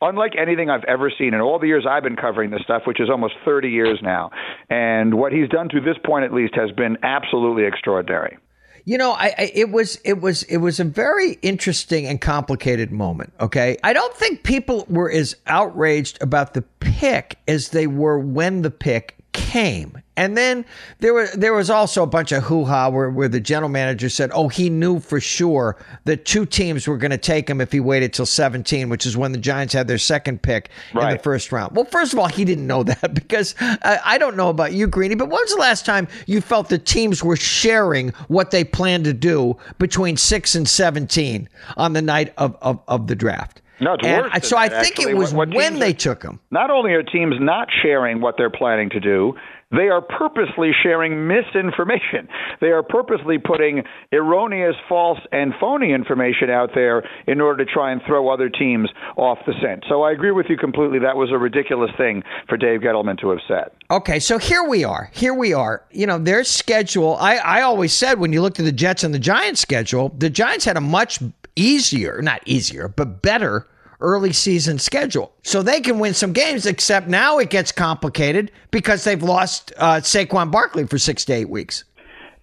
[0.00, 3.00] unlike anything I've ever seen in all the years I've been covering this stuff, which
[3.00, 4.30] is almost 30 years now.
[4.68, 8.38] And what he's done to this point, at least, has been absolutely extraordinary.
[8.84, 12.92] You know, I, I, it was it was it was a very interesting and complicated
[12.92, 13.32] moment.
[13.40, 18.62] Okay, I don't think people were as outraged about the pick as they were when
[18.62, 20.00] the pick came.
[20.16, 20.64] And then
[21.00, 24.08] there was there was also a bunch of hoo ha where, where the general manager
[24.08, 27.70] said, "Oh, he knew for sure that two teams were going to take him if
[27.70, 31.10] he waited till 17, which is when the Giants had their second pick right.
[31.10, 34.18] in the first round." Well, first of all, he didn't know that because I, I
[34.18, 37.36] don't know about you, Greeny, but when's the last time you felt the teams were
[37.36, 42.80] sharing what they planned to do between six and 17 on the night of, of,
[42.88, 43.60] of the draft?
[43.80, 44.48] No, it's and worse.
[44.48, 45.12] So I think actually.
[45.12, 46.40] it was what, what when they are, took him.
[46.50, 49.34] Not only are teams not sharing what they're planning to do,
[49.70, 52.28] they are purposely sharing misinformation.
[52.60, 57.90] They are purposely putting erroneous, false, and phony information out there in order to try
[57.90, 59.84] and throw other teams off the scent.
[59.88, 61.00] So I agree with you completely.
[61.00, 63.70] That was a ridiculous thing for Dave Gettleman to have said.
[63.90, 65.10] Okay, so here we are.
[65.12, 65.84] Here we are.
[65.90, 69.12] You know, their schedule, I, I always said when you looked at the Jets and
[69.12, 71.20] the Giants schedule, the Giants had a much
[71.56, 73.66] easier, not easier, but better
[74.00, 75.32] early season schedule.
[75.42, 79.96] So they can win some games, except now it gets complicated because they've lost uh,
[79.96, 81.84] Saquon Barkley for six to eight weeks.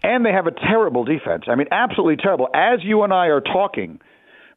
[0.04, 1.46] And they have a terrible defense.
[1.48, 2.50] I mean, absolutely terrible.
[2.54, 4.02] As you and I are talking,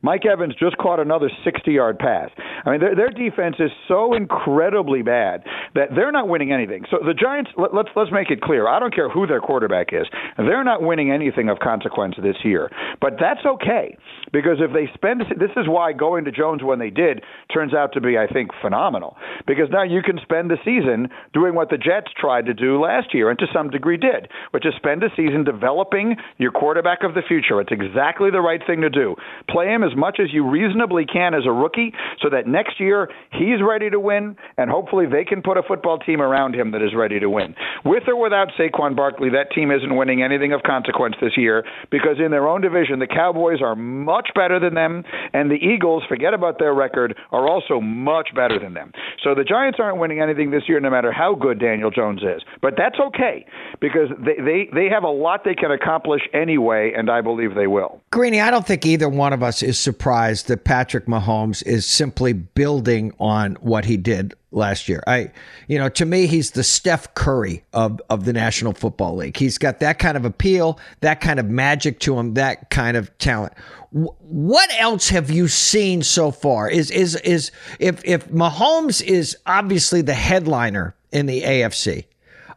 [0.03, 2.31] Mike Evans just caught another 60 yard pass.
[2.65, 5.43] I mean, their, their defense is so incredibly bad
[5.75, 6.85] that they're not winning anything.
[6.91, 8.69] So the Giants, let, let's let's make it clear.
[8.69, 10.07] I don't care who their quarterback is.
[10.37, 12.71] They're not winning anything of consequence this year.
[13.01, 13.97] But that's okay
[14.33, 17.93] because if they spend, this is why going to Jones when they did turns out
[17.93, 19.17] to be, I think, phenomenal.
[19.47, 23.15] Because now you can spend the season doing what the Jets tried to do last
[23.15, 27.15] year and to some degree did, which is spend a season developing your quarterback of
[27.15, 27.61] the future.
[27.61, 29.17] It's exactly the right thing to do.
[29.49, 33.09] Play him as much as you reasonably can as a rookie so that next year
[33.33, 36.83] he's ready to win and hopefully they can put a football team around him that
[36.83, 37.55] is ready to win.
[37.85, 42.17] With or without Saquon Barkley, that team isn't winning anything of consequence this year because
[42.25, 46.35] in their own division, the Cowboys are much better than them and the Eagles, forget
[46.35, 48.93] about their record, are also much better than them.
[49.23, 52.43] So the Giants aren't winning anything this year no matter how good Daniel Jones is.
[52.63, 53.47] But that's okay
[53.81, 57.67] because they they, they have a lot they can accomplish anyway and I believe they
[57.67, 58.01] will.
[58.11, 62.33] Greeny, I don't think either one of us is surprised that Patrick Mahomes is simply
[62.33, 65.03] building on what he did last year.
[65.07, 65.31] I,
[65.69, 69.37] you know, to me, he's the Steph Curry of, of the National Football League.
[69.37, 73.17] He's got that kind of appeal, that kind of magic to him, that kind of
[73.19, 73.53] talent.
[73.91, 76.69] what else have you seen so far?
[76.69, 82.05] Is is is if if Mahomes is obviously the headliner in the AFC?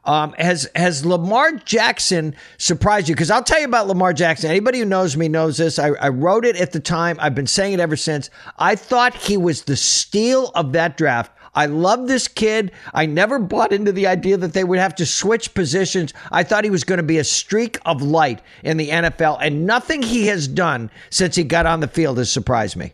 [0.06, 3.15] Um, has has Lamar Jackson surprised you?
[3.15, 4.49] Because I'll tell you about Lamar Jackson.
[4.49, 5.78] Anybody who knows me knows this.
[5.78, 7.17] I, I wrote it at the time.
[7.19, 8.30] I've been saying it ever since.
[8.58, 11.32] I thought he was the steal of that draft.
[11.60, 12.72] I love this kid.
[12.93, 16.13] I never bought into the idea that they would have to switch positions.
[16.32, 19.65] I thought he was going to be a streak of light in the NFL, and
[19.67, 22.93] nothing he has done since he got on the field has surprised me.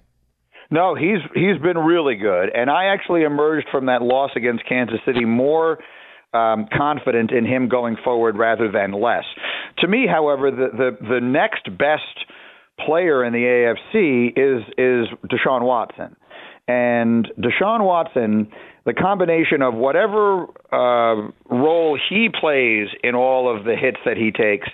[0.72, 4.98] No, he's he's been really good, and I actually emerged from that loss against Kansas
[5.06, 5.78] City more
[6.34, 9.26] um, confident in him going forward rather than less.
[9.80, 12.26] To me, however, the, the, the next best
[12.84, 16.16] player in the AFC is is Deshaun Watson.
[16.68, 18.48] And Deshaun Watson,
[18.86, 24.32] the combination of whatever uh, role he plays in all of the hits that he
[24.32, 24.68] takes,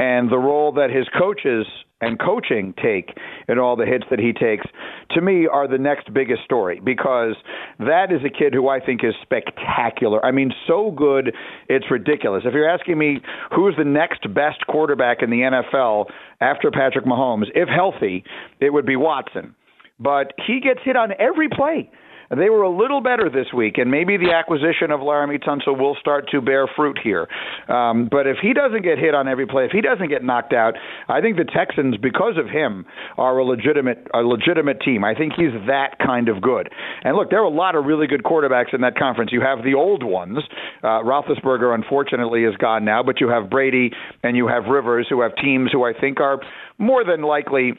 [0.00, 1.66] and the role that his coaches
[2.00, 3.16] and coaching take
[3.48, 4.64] in all the hits that he takes,
[5.10, 7.34] to me, are the next biggest story because
[7.80, 10.24] that is a kid who I think is spectacular.
[10.24, 11.34] I mean, so good,
[11.68, 12.44] it's ridiculous.
[12.46, 13.20] If you're asking me
[13.54, 16.06] who's the next best quarterback in the NFL
[16.40, 18.22] after Patrick Mahomes, if healthy,
[18.60, 19.54] it would be Watson.
[20.00, 21.90] But he gets hit on every play.
[22.30, 25.96] They were a little better this week, and maybe the acquisition of Laremy Tunsil will
[25.98, 27.26] start to bear fruit here.
[27.68, 30.52] Um, but if he doesn't get hit on every play, if he doesn't get knocked
[30.52, 30.74] out,
[31.08, 32.84] I think the Texans, because of him,
[33.16, 35.04] are a legitimate a legitimate team.
[35.04, 36.68] I think he's that kind of good.
[37.02, 39.32] And look, there are a lot of really good quarterbacks in that conference.
[39.32, 40.38] You have the old ones.
[40.82, 43.90] Uh, Roethlisberger, unfortunately, is gone now, but you have Brady
[44.22, 46.40] and you have Rivers, who have teams who I think are
[46.76, 47.72] more than likely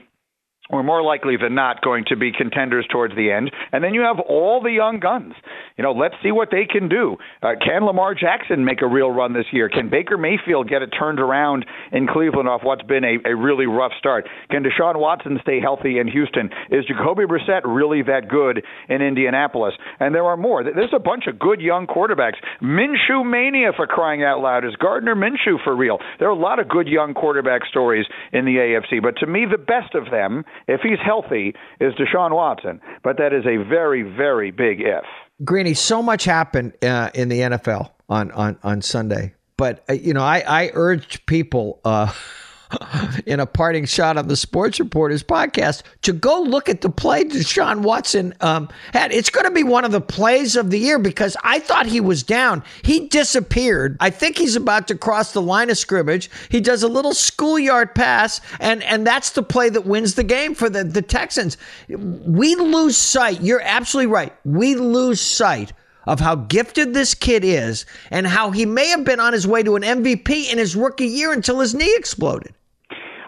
[0.69, 3.51] or more likely than not going to be contenders towards the end.
[3.71, 5.33] And then you have all the young guns.
[5.77, 7.17] You know, let's see what they can do.
[7.41, 9.69] Uh, can Lamar Jackson make a real run this year?
[9.69, 13.65] Can Baker Mayfield get it turned around in Cleveland off what's been a, a really
[13.65, 14.27] rough start?
[14.51, 16.49] Can Deshaun Watson stay healthy in Houston?
[16.69, 19.73] Is Jacoby Brissett really that good in Indianapolis?
[19.99, 20.63] And there are more.
[20.63, 22.37] There's a bunch of good young quarterbacks.
[22.61, 24.65] Minshew mania for crying out loud.
[24.65, 25.97] Is Gardner Minshew for real?
[26.19, 29.45] There are a lot of good young quarterback stories in the AFC, but to me,
[29.49, 32.81] the best of them if he's healthy, is Deshaun Watson.
[33.03, 35.05] But that is a very, very big if.
[35.43, 39.33] Greeny, so much happened uh, in the NFL on, on, on Sunday.
[39.57, 42.13] But, uh, you know, I, I urged people uh,
[43.25, 47.23] in a parting shot on the Sports Reporters podcast to go look at the play
[47.23, 49.11] Deshaun Watson um, had.
[49.11, 51.99] It's going to be one of the plays of the year because I thought he
[51.99, 52.63] was down.
[52.83, 53.97] He disappeared.
[53.99, 56.29] I think he's about to cross the line of scrimmage.
[56.49, 60.53] He does a little schoolyard pass, and, and that's the play that wins the game
[60.53, 61.57] for the, the Texans.
[61.87, 63.41] We lose sight.
[63.41, 64.35] You're absolutely right.
[64.45, 65.73] We lose sight
[66.05, 69.61] of how gifted this kid is and how he may have been on his way
[69.61, 72.53] to an MVP in his rookie year until his knee exploded.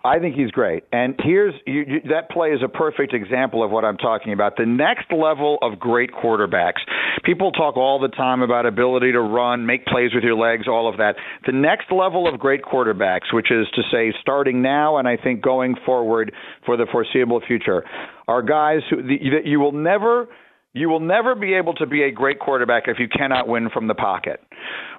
[0.04, 0.84] I think he's great.
[0.92, 4.58] And here's you, you, that play is a perfect example of what I'm talking about.
[4.58, 6.80] The next level of great quarterbacks.
[7.24, 10.90] People talk all the time about ability to run, make plays with your legs, all
[10.90, 11.16] of that.
[11.46, 15.42] The next level of great quarterbacks, which is to say starting now and I think
[15.42, 16.34] going forward
[16.66, 17.84] for the foreseeable future,
[18.28, 20.28] are guys who the, you will never
[20.74, 23.88] you will never be able to be a great quarterback if you cannot win from
[23.88, 24.40] the pocket.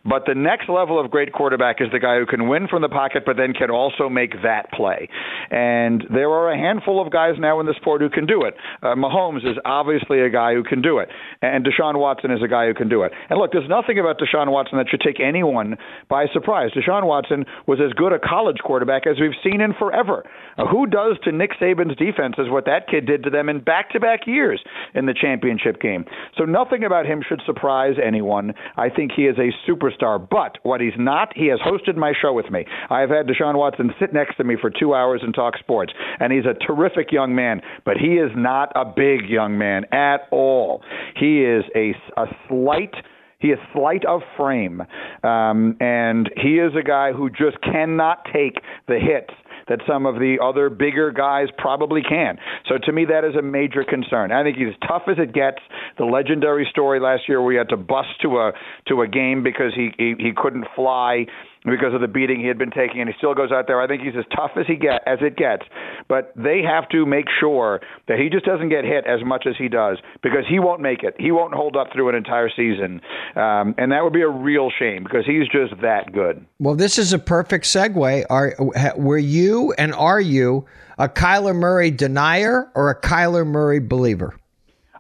[0.05, 2.89] But the next level of great quarterback is the guy who can win from the
[2.89, 5.09] pocket, but then can also make that play.
[5.51, 8.55] And there are a handful of guys now in the sport who can do it.
[8.83, 11.09] Uh, Mahomes is obviously a guy who can do it,
[11.41, 13.13] and Deshaun Watson is a guy who can do it.
[13.31, 15.77] And look, there's nothing about Deshaun Watson that should take anyone
[16.09, 16.71] by surprise.
[16.73, 20.25] Deshaun Watson was as good a college quarterback as we've seen in forever.
[20.59, 23.61] Uh, who does to Nick Saban's defense is what that kid did to them in
[23.61, 24.63] back-to-back years
[24.95, 26.05] in the championship game.
[26.37, 28.53] So nothing about him should surprise anyone.
[28.77, 29.51] I think he is a
[29.93, 30.27] superstar.
[30.29, 32.65] But what he's not, he has hosted my show with me.
[32.91, 35.93] I have had Deshaun Watson sit next to me for two hours and talk sports,
[36.21, 37.61] and he's a terrific young man.
[37.85, 40.83] But he is not a big young man at all.
[41.17, 42.95] He is a, a slight.
[43.39, 44.83] He is slight of frame,
[45.25, 48.55] um, and he is a guy who just cannot take
[48.87, 49.35] the hits
[49.69, 52.39] that some of the other bigger guys probably can.
[52.69, 54.33] So to me, that is a major concern.
[54.33, 55.59] I think he's tough as it gets.
[55.99, 58.53] The legendary story last year where he had to bust to a
[58.89, 61.27] to a game because he he, he couldn't fly
[61.65, 63.81] because of the beating he had been taking, and he still goes out there.
[63.81, 65.63] I think he's as tough as he get as it gets,
[66.09, 69.55] but they have to make sure that he just doesn't get hit as much as
[69.59, 71.15] he does because he won't make it.
[71.19, 73.01] He won't hold up through an entire season,
[73.37, 76.45] um, and that would be a real shame because he's just that good.
[76.59, 78.27] Well, this is a perfect segue.
[78.29, 78.55] Are
[78.97, 80.67] were you and are you
[80.99, 84.35] a Kyler Murray denier or a Kyler Murray believer?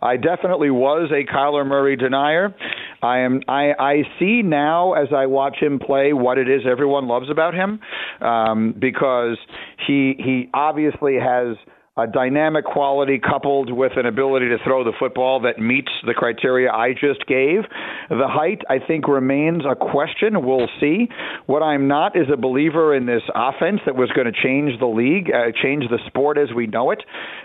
[0.02, 2.54] I definitely was a Kyler Murray denier.
[3.02, 3.40] I am.
[3.48, 7.54] I, I see now as I watch him play what it is everyone loves about
[7.54, 7.80] him,
[8.20, 9.38] um, because
[9.86, 11.56] he he obviously has
[11.98, 16.72] a dynamic quality coupled with an ability to throw the football that meets the criteria
[16.72, 17.64] I just gave.
[18.08, 20.46] The height, I think, remains a question.
[20.46, 21.08] We'll see.
[21.44, 24.86] What I'm not is a believer in this offense that was going to change the
[24.86, 27.02] league, uh, change the sport as we know it.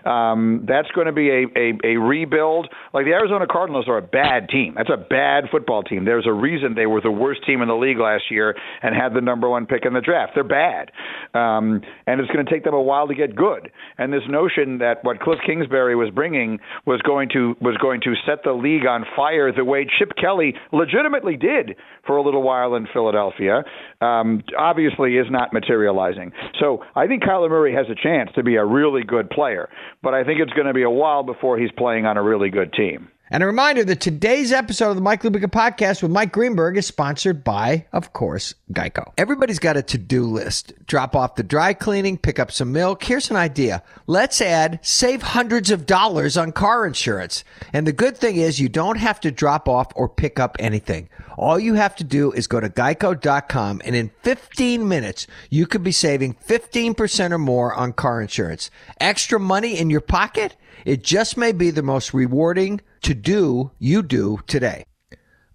[0.08, 2.70] Um, that's going to be a, a, a rebuild.
[2.94, 4.76] Like the Arizona Cardinals are a bad team.
[4.78, 6.06] That's a bad football team.
[6.06, 9.14] There's a reason they were the worst team in the league last year and had
[9.14, 10.32] the number one pick in the draft.
[10.36, 10.92] They're bad.
[11.34, 13.70] Um, and it's going to take them a while to get good.
[13.98, 18.02] And there's no notion that what Cliff Kingsbury was bringing was going to was going
[18.02, 21.76] to set the league on fire the way Chip Kelly legitimately did
[22.06, 23.64] for a little while in Philadelphia,
[24.02, 26.32] um, obviously is not materializing.
[26.60, 29.70] So I think Kyler Murray has a chance to be a really good player,
[30.04, 32.50] but I think it's going to be a while before he's playing on a really
[32.50, 33.10] good team.
[33.30, 36.88] And a reminder that today's episode of the Mike Lupica podcast with Mike Greenberg is
[36.88, 39.12] sponsored by, of course, Geico.
[39.18, 40.72] Everybody's got a to do list.
[40.86, 43.04] Drop off the dry cleaning, pick up some milk.
[43.04, 43.84] Here's an idea.
[44.06, 47.44] Let's add save hundreds of dollars on car insurance.
[47.74, 51.10] And the good thing is you don't have to drop off or pick up anything.
[51.38, 55.84] All you have to do is go to geico.com and in 15 minutes, you could
[55.84, 58.72] be saving 15% or more on car insurance.
[59.02, 60.56] Extra money in your pocket?
[60.86, 64.86] It just may be the most rewarding to do you do today.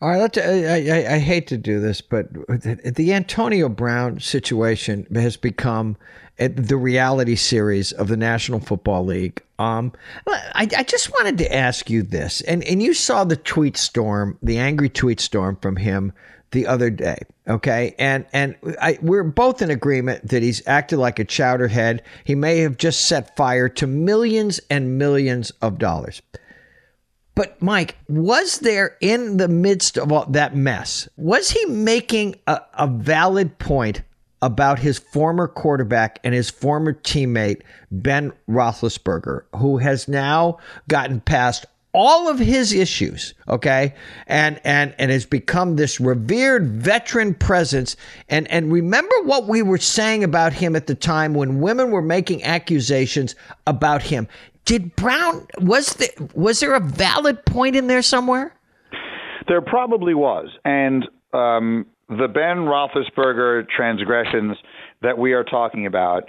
[0.00, 5.06] All right, let's, I, I, I, hate to do this, but the Antonio Brown situation
[5.14, 5.96] has become
[6.38, 9.40] the reality series of the National Football League.
[9.60, 9.92] Um,
[10.26, 14.38] I, I just wanted to ask you this, and, and you saw the tweet storm,
[14.42, 16.12] the angry tweet storm from him
[16.52, 17.18] the other day.
[17.48, 22.00] Okay, and and I, we're both in agreement that he's acted like a chowderhead.
[22.24, 26.22] He may have just set fire to millions and millions of dollars.
[27.34, 32.60] But Mike, was there in the midst of all that mess, was he making a,
[32.74, 34.02] a valid point
[34.42, 41.64] about his former quarterback and his former teammate Ben Roethlisberger, who has now gotten past
[41.94, 43.94] all of his issues, okay,
[44.26, 47.96] and and and has become this revered veteran presence.
[48.28, 52.02] And and remember what we were saying about him at the time when women were
[52.02, 53.34] making accusations
[53.66, 54.26] about him.
[54.64, 58.54] Did Brown was there was there a valid point in there somewhere?
[59.48, 64.56] There probably was, and um, the Ben Roethlisberger transgressions
[65.02, 66.24] that we are talking about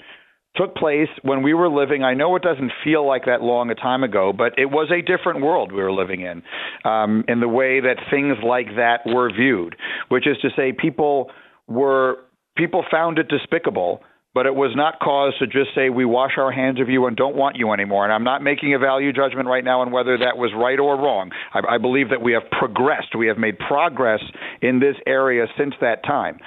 [0.56, 2.04] took place when we were living.
[2.04, 5.02] I know it doesn't feel like that long a time ago, but it was a
[5.02, 6.44] different world we were living in,
[6.90, 9.76] um, in the way that things like that were viewed,
[10.10, 11.32] which is to say, people
[11.68, 12.18] were
[12.56, 14.02] people found it despicable
[14.34, 17.16] but it was not cause to just say we wash our hands of you and
[17.16, 18.04] don't want you anymore.
[18.04, 20.96] And I'm not making a value judgment right now on whether that was right or
[20.98, 21.32] wrong.
[21.54, 24.22] I, I believe that we have progressed, we have made progress
[24.62, 26.40] in this area since that time.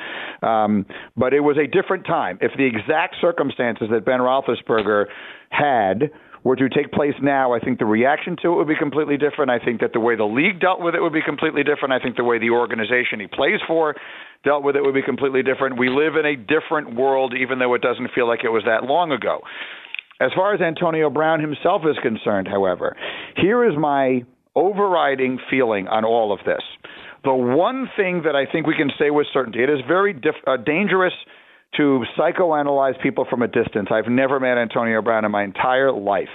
[0.43, 2.39] Um, but it was a different time.
[2.41, 5.07] If the exact circumstances that Ben Roethlisberger
[5.51, 6.11] had
[6.43, 9.51] were to take place now, I think the reaction to it would be completely different.
[9.51, 11.93] I think that the way the league dealt with it would be completely different.
[11.93, 13.97] I think the way the organization he plays for
[14.47, 15.77] dealt with it would be completely different.
[15.77, 18.85] We live in a different world, even though it doesn't feel like it was that
[18.85, 19.41] long ago.
[20.21, 22.97] As far as Antonio Brown himself is concerned, however,
[23.37, 24.23] here is my
[24.55, 26.63] overriding feeling on all of this.
[27.25, 30.47] The one thing that I think we can say with certainty, it is very dif-
[30.47, 31.13] uh, dangerous
[31.77, 33.89] to psychoanalyze people from a distance.
[33.91, 36.29] I've never met Antonio Brown in my entire life.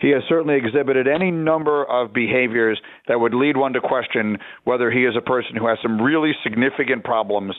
[0.00, 4.90] He has certainly exhibited any number of behaviors that would lead one to question whether
[4.90, 7.54] he is a person who has some really significant problems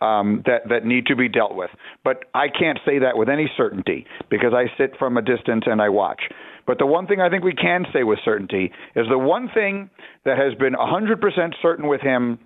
[0.00, 1.70] um, that that need to be dealt with.
[2.04, 5.82] But I can't say that with any certainty because I sit from a distance and
[5.82, 6.22] I watch.
[6.66, 9.90] But the one thing I think we can say with certainty is the one thing
[10.24, 12.38] that has been 100% certain with him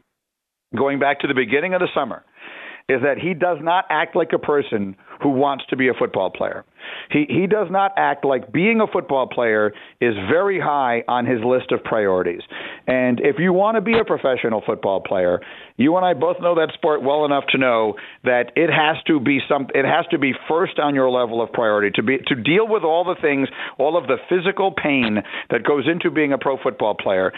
[0.75, 2.25] going back to the beginning of the summer
[2.89, 6.31] is that he does not act like a person who wants to be a football
[6.31, 6.67] player.
[7.11, 9.73] He he does not act like being a football player
[10.03, 12.43] is very high on his list of priorities.
[12.87, 15.41] And if you want to be a professional football player,
[15.79, 19.19] you and I both know that sport well enough to know that it has to
[19.19, 22.35] be some it has to be first on your level of priority to be to
[22.35, 26.39] deal with all the things, all of the physical pain that goes into being a
[26.39, 27.33] pro football player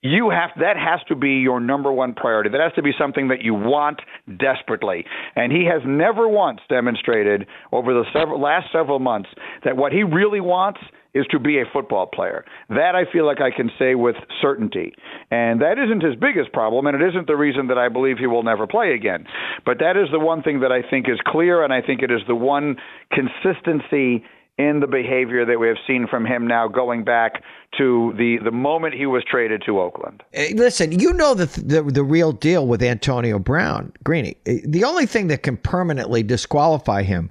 [0.00, 2.50] you have that has to be your number one priority.
[2.50, 4.00] That has to be something that you want
[4.38, 5.04] desperately.
[5.34, 9.28] And he has never once demonstrated over the several, last several months
[9.64, 10.80] that what he really wants
[11.14, 12.44] is to be a football player.
[12.68, 14.92] That I feel like I can say with certainty.
[15.30, 18.26] And that isn't his biggest problem, and it isn't the reason that I believe he
[18.26, 19.26] will never play again.
[19.64, 22.10] But that is the one thing that I think is clear, and I think it
[22.10, 22.76] is the one
[23.10, 24.24] consistency
[24.58, 27.42] in the behavior that we have seen from him now going back
[27.78, 30.22] to the, the moment he was traded to Oakland.
[30.54, 34.36] Listen, you know the, the, the real deal with Antonio Brown, Greeny.
[34.46, 37.30] Eh, the only thing that can permanently disqualify him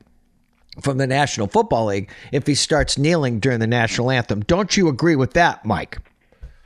[0.82, 4.42] from the National Football League if he starts kneeling during the national anthem.
[4.42, 5.98] Don't you agree with that, Mike?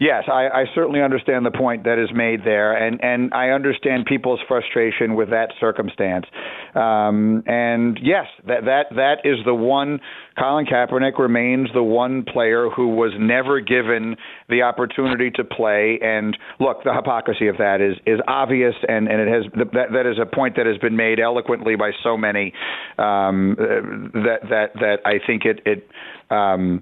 [0.02, 4.08] Yes, I, I certainly understand the point that is made there, and, and I understand
[4.08, 6.26] people's frustration with that circumstance.
[6.74, 10.00] Um, and yes, that that that is the one.
[10.40, 14.16] Colin Kaepernick remains the one player who was never given
[14.50, 16.00] the opportunity to play.
[16.02, 19.44] And look, the hypocrisy of that is is obvious, and and it has
[19.74, 22.54] that that is a point that has been made eloquently by so many
[22.98, 25.88] um, that that that I think it it.
[26.32, 26.82] Um,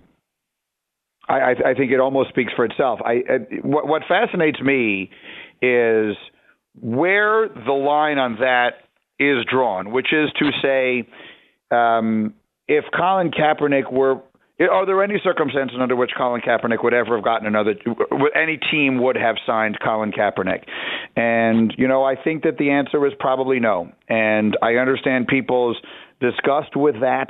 [1.29, 2.99] I, I think it almost speaks for itself.
[3.05, 3.21] I,
[3.61, 5.11] what, what fascinates me
[5.61, 6.15] is
[6.81, 8.69] where the line on that
[9.19, 11.07] is drawn, which is to say,
[11.75, 12.33] um,
[12.67, 14.21] if Colin Kaepernick were,
[14.59, 17.75] are there any circumstances under which Colin Kaepernick would ever have gotten another?
[18.35, 20.63] Any team would have signed Colin Kaepernick,
[21.15, 23.91] and you know, I think that the answer is probably no.
[24.07, 25.77] And I understand people's
[26.19, 27.29] disgust with that.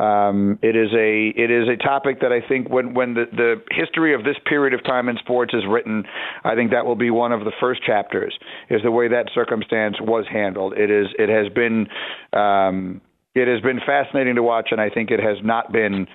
[0.00, 3.62] Um, it is a it is a topic that I think when when the, the
[3.70, 6.04] history of this period of time in sports is written,
[6.42, 8.32] I think that will be one of the first chapters.
[8.70, 10.72] Is the way that circumstance was handled.
[10.78, 11.86] It is it has been
[12.32, 13.02] um,
[13.34, 16.06] it has been fascinating to watch, and I think it has not been,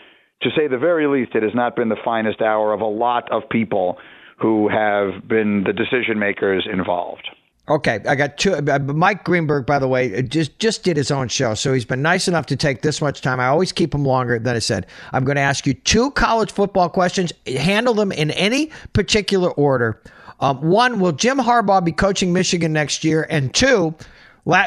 [0.42, 3.32] to say the very least, it has not been the finest hour of a lot
[3.32, 3.98] of people
[4.40, 7.28] who have been the decision makers involved.
[7.68, 8.54] Okay, I got two.
[8.54, 11.86] Uh, Mike Greenberg, by the way, uh, just just did his own show, so he's
[11.86, 13.40] been nice enough to take this much time.
[13.40, 14.86] I always keep him longer than I said.
[15.14, 17.34] I'm going to ask you two college football questions.
[17.48, 20.00] Handle them in any particular order.
[20.40, 23.26] Um, one, will Jim Harbaugh be coaching Michigan next year?
[23.32, 23.96] And two,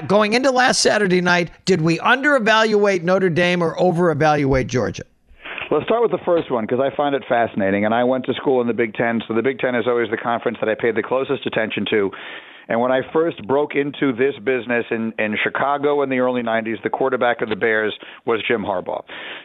[0.08, 5.04] going into last Saturday night, did we under evaluate Notre Dame or over evaluate Georgia?
[5.70, 7.84] Let's start with the first one because I find it fascinating.
[7.84, 10.10] And I went to school in the Big Ten, so the Big Ten is always
[10.10, 12.10] the conference that I paid the closest attention to.
[12.68, 16.82] And when I first broke into this business in, in Chicago in the early 90s,
[16.82, 17.94] the quarterback of the Bears
[18.26, 19.02] was Jim Harbaugh.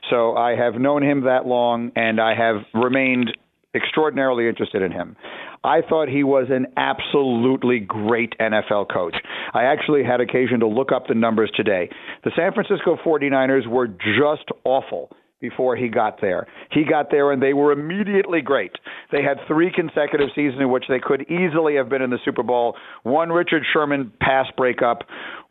[0.10, 3.38] So I have known him that long, and I have remained
[3.76, 5.16] extraordinarily interested in him.
[5.64, 9.16] I thought he was an absolutely great NFL coach.
[9.54, 11.90] I actually had occasion to look up the numbers today.
[12.24, 15.10] The San Francisco 49ers were just awful
[15.44, 16.48] before he got there.
[16.72, 18.72] He got there and they were immediately great.
[19.12, 22.44] They had three consecutive seasons in which they could easily have been in the Super
[22.44, 22.78] Bowl.
[23.04, 25.00] One Richard Sherman pass breakup,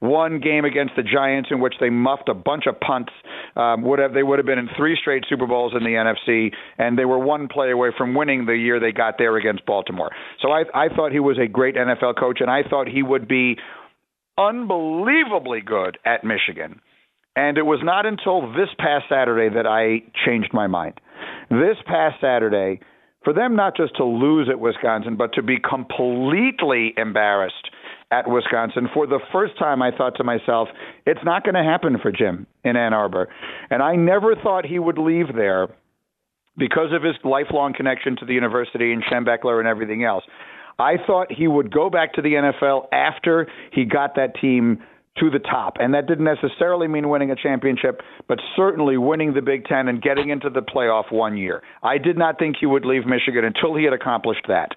[0.01, 3.12] one game against the Giants in which they muffed a bunch of punts.
[3.55, 6.55] Um, would have they would have been in three straight Super Bowls in the NFC,
[6.78, 10.11] and they were one play away from winning the year they got there against Baltimore.
[10.40, 13.28] So I, I thought he was a great NFL coach, and I thought he would
[13.28, 13.59] be
[14.38, 16.80] unbelievably good at Michigan.
[17.35, 21.01] And it was not until this past Saturday that I changed my mind.
[21.51, 22.80] This past Saturday,
[23.24, 27.70] for them not just to lose at Wisconsin, but to be completely embarrassed
[28.11, 30.68] at Wisconsin, for the first time I thought to myself,
[31.07, 33.28] it's not going to happen for Jim in Ann Arbor.
[33.70, 35.68] And I never thought he would leave there
[36.59, 40.24] because of his lifelong connection to the university and Schembechler and everything else.
[40.78, 44.83] I thought he would go back to the NFL after he got that team
[45.19, 45.77] to the top.
[45.79, 50.01] And that didn't necessarily mean winning a championship, but certainly winning the Big Ten and
[50.01, 51.63] getting into the playoff one year.
[51.83, 54.71] I did not think he would leave Michigan until he had accomplished that.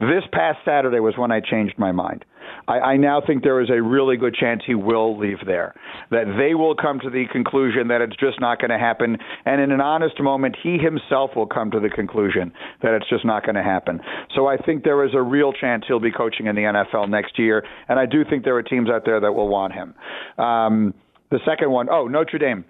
[0.00, 2.24] This past Saturday was when I changed my mind.
[2.66, 5.74] I, I now think there is a really good chance he will leave there.
[6.10, 9.16] That they will come to the conclusion that it's just not going to happen.
[9.44, 13.24] And in an honest moment, he himself will come to the conclusion that it's just
[13.24, 14.00] not going to happen.
[14.34, 17.38] So I think there is a real chance he'll be coaching in the NFL next
[17.38, 17.64] year.
[17.88, 19.94] And I do think there are teams out there that will want him.
[20.38, 20.94] Um,
[21.30, 22.64] the second one, oh, Notre Dame.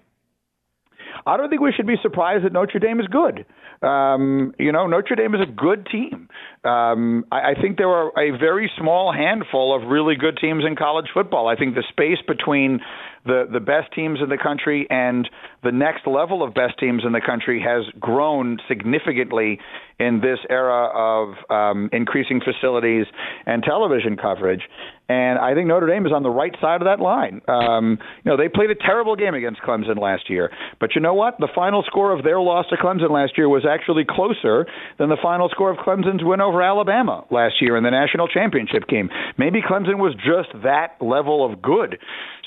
[1.26, 3.44] I don't think we should be surprised that Notre Dame is good.
[3.82, 6.28] Um, you know, Notre Dame is a good team.
[6.64, 10.74] Um, I, I think there are a very small handful of really good teams in
[10.76, 11.46] college football.
[11.46, 12.80] I think the space between
[13.24, 15.28] the the best teams in the country and
[15.62, 19.58] the next level of best teams in the country has grown significantly
[19.98, 23.06] in this era of um, increasing facilities
[23.46, 24.62] and television coverage.
[25.08, 27.40] And I think Notre Dame is on the right side of that line.
[27.48, 31.14] Um, you know, they played a terrible game against Clemson last year, but you know
[31.14, 31.38] what?
[31.38, 34.66] The final score of their loss to Clemson last year was actually closer
[34.98, 38.86] than the final score of Clemson's win over Alabama last year in the national championship
[38.86, 39.08] game.
[39.38, 41.98] Maybe Clemson was just that level of good.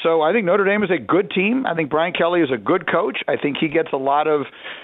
[0.04, 1.66] So I think Notre Dame is a good team.
[1.66, 3.01] I think Brian Kelly is a good coach.
[3.28, 4.42] I think he gets a lot of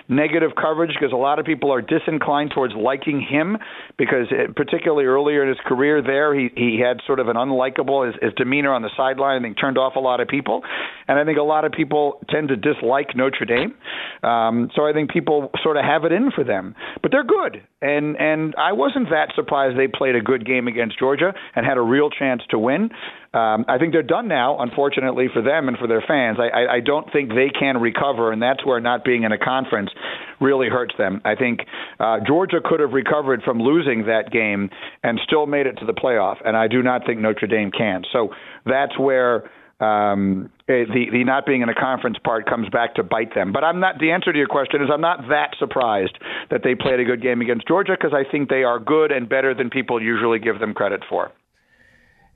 [0.08, 3.58] negative coverage because a lot of people are disinclined towards liking him
[3.98, 7.36] because, it, uh, particularly earlier in his career there, he he had sort of an
[7.36, 9.40] unlikable his, his demeanor on the sideline.
[9.40, 10.64] I think turned off a lot of people,
[11.08, 13.76] and I think a lot of people tend to dislike Notre Dame.
[14.24, 17.62] Um, so I think people sort of have it in for them, but they're good,
[17.82, 21.78] and and I wasn't that surprised they played a good game against Georgia and had
[21.78, 22.90] a real chance to win.
[23.38, 26.38] Um, I think they're done now, unfortunately for them and for their fans.
[26.40, 29.38] I, I, I don't think they can recover, and that's where not being in a
[29.38, 29.92] conference
[30.40, 31.22] really hurts them.
[31.24, 31.60] I think
[32.00, 34.72] uh, Georgia could have recovered from losing that game
[35.04, 38.04] and still made it to the playoff, and I do not think Notre Dame can.
[38.12, 38.30] So
[38.66, 43.04] that's where um, eh, the the not being in a conference part comes back to
[43.04, 43.54] bite them.
[43.54, 44.00] But I'm not.
[44.00, 46.18] The answer to your question is I'm not that surprised
[46.50, 49.30] that they played a good game against Georgia because I think they are good and
[49.30, 51.32] better than people usually give them credit for.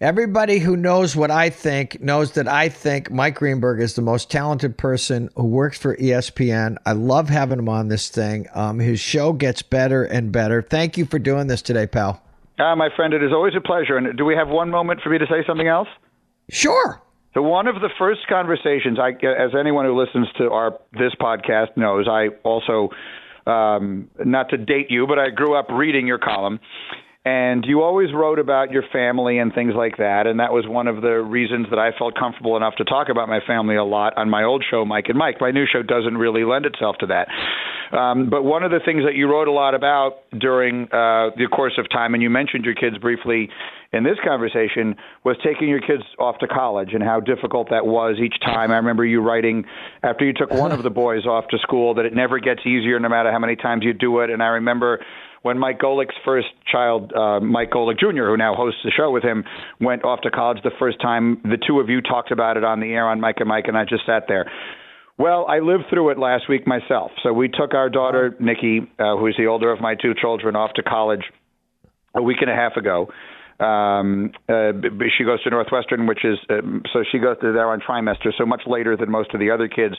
[0.02, 4.32] Everybody who knows what I think knows that I think Mike Greenberg is the most
[4.32, 6.78] talented person who works for ESPN.
[6.88, 8.48] I love having him on this thing.
[8.56, 10.64] Um, his show gets better and better.
[10.64, 12.20] Thank you for doing this today, pal.
[12.60, 13.96] Ah, my friend, it is always a pleasure.
[13.96, 15.88] And do we have one moment for me to say something else?
[16.50, 17.00] Sure.
[17.36, 21.78] So one of the first conversations, I, as anyone who listens to our this podcast
[21.78, 22.90] knows, I also,
[23.46, 26.60] um, not to date you, but I grew up reading your column,
[27.24, 30.88] and you always wrote about your family and things like that and that was one
[30.88, 34.18] of the reasons that I felt comfortable enough to talk about my family a lot
[34.18, 37.08] on my old show Mike and Mike my new show doesn't really lend itself to
[37.08, 37.28] that
[37.96, 41.48] um, but one of the things that you wrote a lot about during uh, the
[41.52, 43.50] course of time and you mentioned your kids briefly
[43.94, 48.18] in this conversation was taking your kids off to college and how difficult that was
[48.24, 48.72] each time.
[48.72, 49.66] I remember you writing
[50.02, 53.00] after you took one of the boys off to school that it never gets easier
[53.00, 54.30] no matter how many times you do it.
[54.30, 55.04] And I remember
[55.42, 59.24] when Mike Golic's first child, uh, Mike Golic Jr., who now hosts the show with
[59.24, 59.44] him,
[59.80, 61.42] went off to college the first time.
[61.44, 63.78] The two of you talked about it on the air on Mike and Mike, and
[63.78, 64.52] I just sat there.
[65.18, 67.12] Well, I lived through it last week myself.
[67.24, 70.56] So we took our daughter Nikki, uh, who is the older of my two children,
[70.56, 71.24] off to college
[72.16, 73.10] a week and a half ago.
[73.64, 74.72] Um, uh,
[75.18, 76.62] she goes to Northwestern, which is uh,
[76.92, 79.68] so she goes to there on trimester, so much later than most of the other
[79.68, 79.96] kids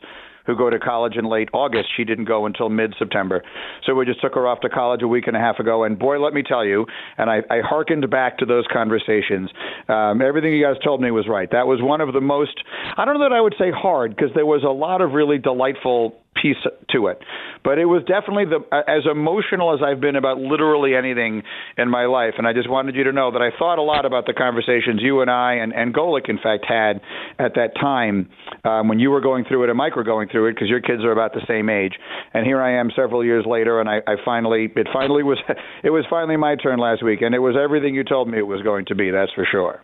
[0.47, 1.89] who go to college in late August.
[1.97, 3.43] She didn't go until mid September.
[3.87, 5.85] So we just took her off to college a week and a half ago.
[5.85, 6.87] And boy, let me tell you,
[7.19, 9.51] and I, I hearkened back to those conversations.
[9.89, 11.51] Um, everything you guys told me was right.
[11.51, 12.63] That was one of the most,
[12.97, 15.39] I don't know that I would say hard, because there was a lot of really
[15.39, 16.57] delightful piece
[16.91, 17.19] to it.
[17.63, 21.43] But it was definitely the as emotional as I've been about literally anything
[21.77, 22.35] in my life.
[22.39, 25.01] And I just wanted you to know that I thought a lot about the conversations
[25.01, 27.01] you and I and, and Golic, in fact, had
[27.39, 28.31] at that time
[28.65, 30.81] um, when you were going through it and Mike were going through it because your
[30.81, 31.93] kids are about the same age.
[32.35, 35.39] And here I am several years later, and I, I finally it finally was
[35.85, 38.47] it was finally my turn last week, and it was everything you told me it
[38.47, 39.11] was going to be.
[39.11, 39.83] That's for sure.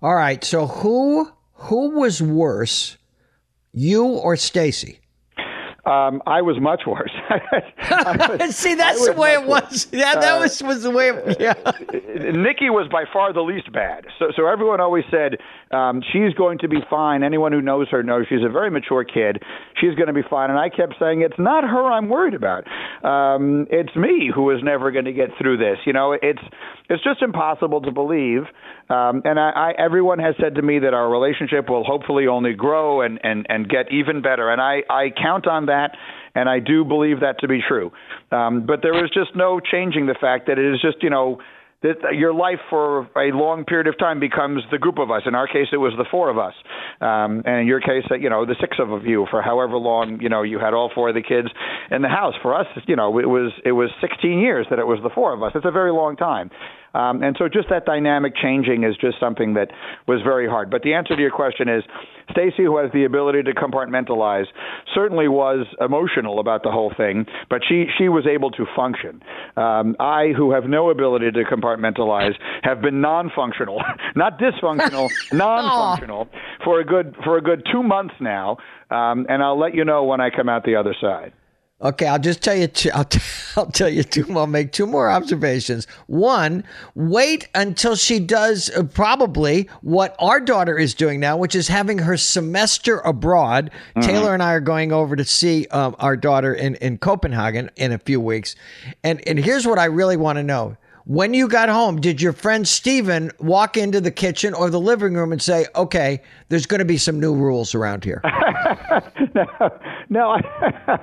[0.00, 0.44] All right.
[0.44, 2.98] So who who was worse,
[3.72, 5.00] you or Stacy?
[5.88, 7.12] Um, I was much worse.
[7.90, 9.62] was, See, that's the way it was.
[9.62, 9.88] Worse.
[9.90, 11.08] Yeah, that uh, was was the way.
[11.08, 11.54] It, yeah.
[12.32, 14.04] Nikki was by far the least bad.
[14.18, 15.38] So, so everyone always said
[15.70, 17.22] um, she's going to be fine.
[17.22, 19.42] Anyone who knows her knows she's a very mature kid.
[19.80, 20.50] She's going to be fine.
[20.50, 22.64] And I kept saying it's not her I'm worried about.
[23.02, 25.78] Um, it's me who is never going to get through this.
[25.86, 26.42] You know, it's
[26.88, 28.42] it's just impossible to believe.
[28.88, 32.54] Um, and I, I, everyone has said to me that our relationship will hopefully only
[32.54, 34.50] grow and, and, and get even better.
[34.50, 35.96] And I, I count on that,
[36.34, 37.90] and I do believe that to be true.
[38.32, 41.38] Um, but there is just no changing the fact that it is just, you know,
[41.82, 45.22] that your life for a long period of time becomes the group of us.
[45.26, 46.54] In our case, it was the four of us,
[47.00, 50.28] um, and in your case, you know, the six of you for however long you
[50.28, 51.48] know you had all four of the kids
[51.90, 52.34] in the house.
[52.42, 55.32] For us, you know, it was it was 16 years that it was the four
[55.32, 55.52] of us.
[55.54, 56.50] It's a very long time,
[56.98, 59.70] um, and so just that dynamic changing is just something that
[60.08, 60.68] was very hard.
[60.68, 61.84] But the answer to your question is
[62.32, 64.46] Stacy, who has the ability to compartmentalize,
[64.94, 69.22] certainly was emotional about the whole thing, but she, she was able to function.
[69.56, 73.80] Um, I, who have no ability to compartmentalize, have been non-functional,
[74.16, 76.28] not dysfunctional, non-functional
[76.64, 78.58] for a good for a good two months now,
[78.90, 81.32] um, and I'll let you know when I come out the other side.
[81.80, 82.66] Okay, I'll just tell you.
[82.66, 83.20] Two, I'll, t-
[83.56, 84.26] I'll tell you two.
[84.36, 85.86] I'll make two more observations.
[86.06, 86.64] One,
[86.96, 91.98] wait until she does uh, probably what our daughter is doing now, which is having
[91.98, 93.70] her semester abroad.
[93.94, 94.00] Mm-hmm.
[94.00, 97.92] Taylor and I are going over to see um, our daughter in in Copenhagen in
[97.92, 98.56] a few weeks,
[99.04, 100.76] and and here's what I really want to know.
[101.08, 105.14] When you got home, did your friend Steven walk into the kitchen or the living
[105.14, 108.20] room and say, okay, there's going to be some new rules around here?
[109.34, 109.46] no,
[110.10, 110.98] no I,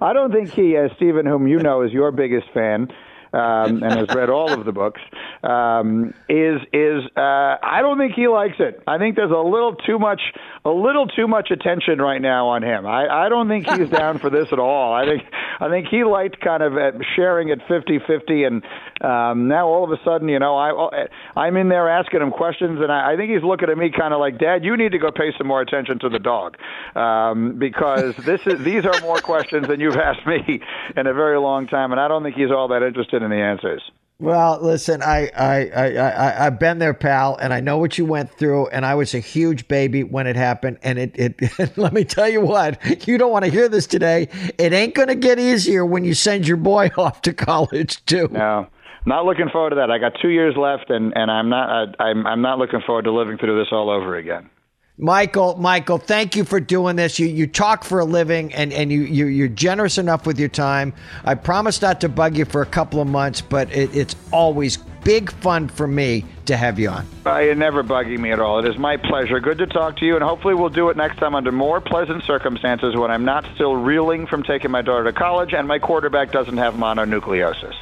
[0.00, 2.88] I, don't think he, uh, Steven, whom you know is your biggest fan,
[3.32, 5.00] um, and has read all of the books,
[5.42, 8.82] um, is is uh, I don't think he likes it.
[8.86, 10.20] I think there's a little too much
[10.64, 12.86] a little too much attention right now on him.
[12.86, 14.92] I, I don't think he's down for this at all.
[14.92, 15.22] I think
[15.60, 18.62] I think he liked kind of at sharing at 50-50, and
[19.04, 21.06] um, now all of a sudden, you know, I
[21.36, 24.12] I'm in there asking him questions, and I, I think he's looking at me kind
[24.12, 26.56] of like, Dad, you need to go pay some more attention to the dog,
[26.94, 30.60] um, because this is these are more questions than you've asked me
[30.96, 32.82] in a very long time, and I don't think he's all that
[33.20, 33.82] interested in the answers.
[34.18, 38.04] Well, listen, I, I, I, I, I've been there, pal, and I know what you
[38.04, 40.78] went through, and I was a huge baby when it happened.
[40.82, 44.28] And it, it let me tell you what, you don't want to hear this today.
[44.58, 48.28] It ain't going to get easier when you send your boy off to college, too.
[48.30, 48.66] No.
[49.06, 49.90] Not looking forward to that.
[49.90, 53.06] I got two years left, and, and I'm not I, I'm I'm not looking forward
[53.06, 54.50] to living through this all over again.
[55.00, 57.18] Michael, Michael, thank you for doing this.
[57.18, 60.50] You you talk for a living and, and you, you you're generous enough with your
[60.50, 60.92] time.
[61.24, 64.76] I promise not to bug you for a couple of months, but it, it's always
[64.76, 67.06] big fun for me to have you on.
[67.24, 68.58] Uh, you're never bugging me at all.
[68.58, 69.40] It is my pleasure.
[69.40, 72.22] Good to talk to you, and hopefully we'll do it next time under more pleasant
[72.24, 76.30] circumstances when I'm not still reeling from taking my daughter to college and my quarterback
[76.30, 77.74] doesn't have mononucleosis.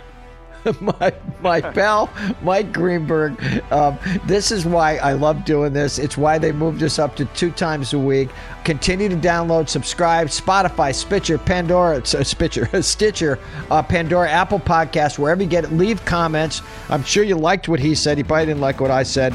[0.80, 2.10] my my pal
[2.42, 3.40] Mike Greenberg.
[3.72, 5.98] Um, this is why I love doing this.
[5.98, 8.28] It's why they moved us up to two times a week.
[8.64, 13.38] Continue to download, subscribe, Spotify, Spitcher, Pandora, uh, Spitcher, Stitcher,
[13.70, 15.72] uh, Pandora, Apple Podcast, wherever you get it.
[15.72, 16.62] Leave comments.
[16.88, 18.18] I'm sure you liked what he said.
[18.18, 19.34] He probably didn't like what I said.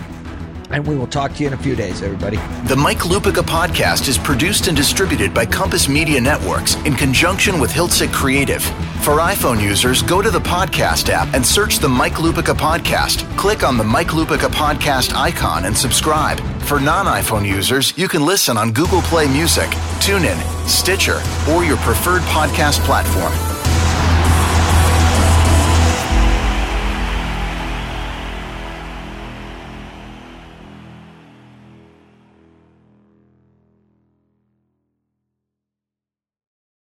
[0.74, 2.38] And we will talk to you in a few days, everybody.
[2.67, 7.71] The Mike Lupica podcast is produced and distributed by Compass Media Networks in conjunction with
[7.71, 8.63] Hiltzik Creative.
[9.03, 13.24] For iPhone users, go to the podcast app and search the Mike Lupica podcast.
[13.38, 16.39] Click on the Mike Lupica podcast icon and subscribe.
[16.63, 19.69] For non iPhone users, you can listen on Google Play Music,
[19.99, 21.21] TuneIn, Stitcher,
[21.51, 23.53] or your preferred podcast platform.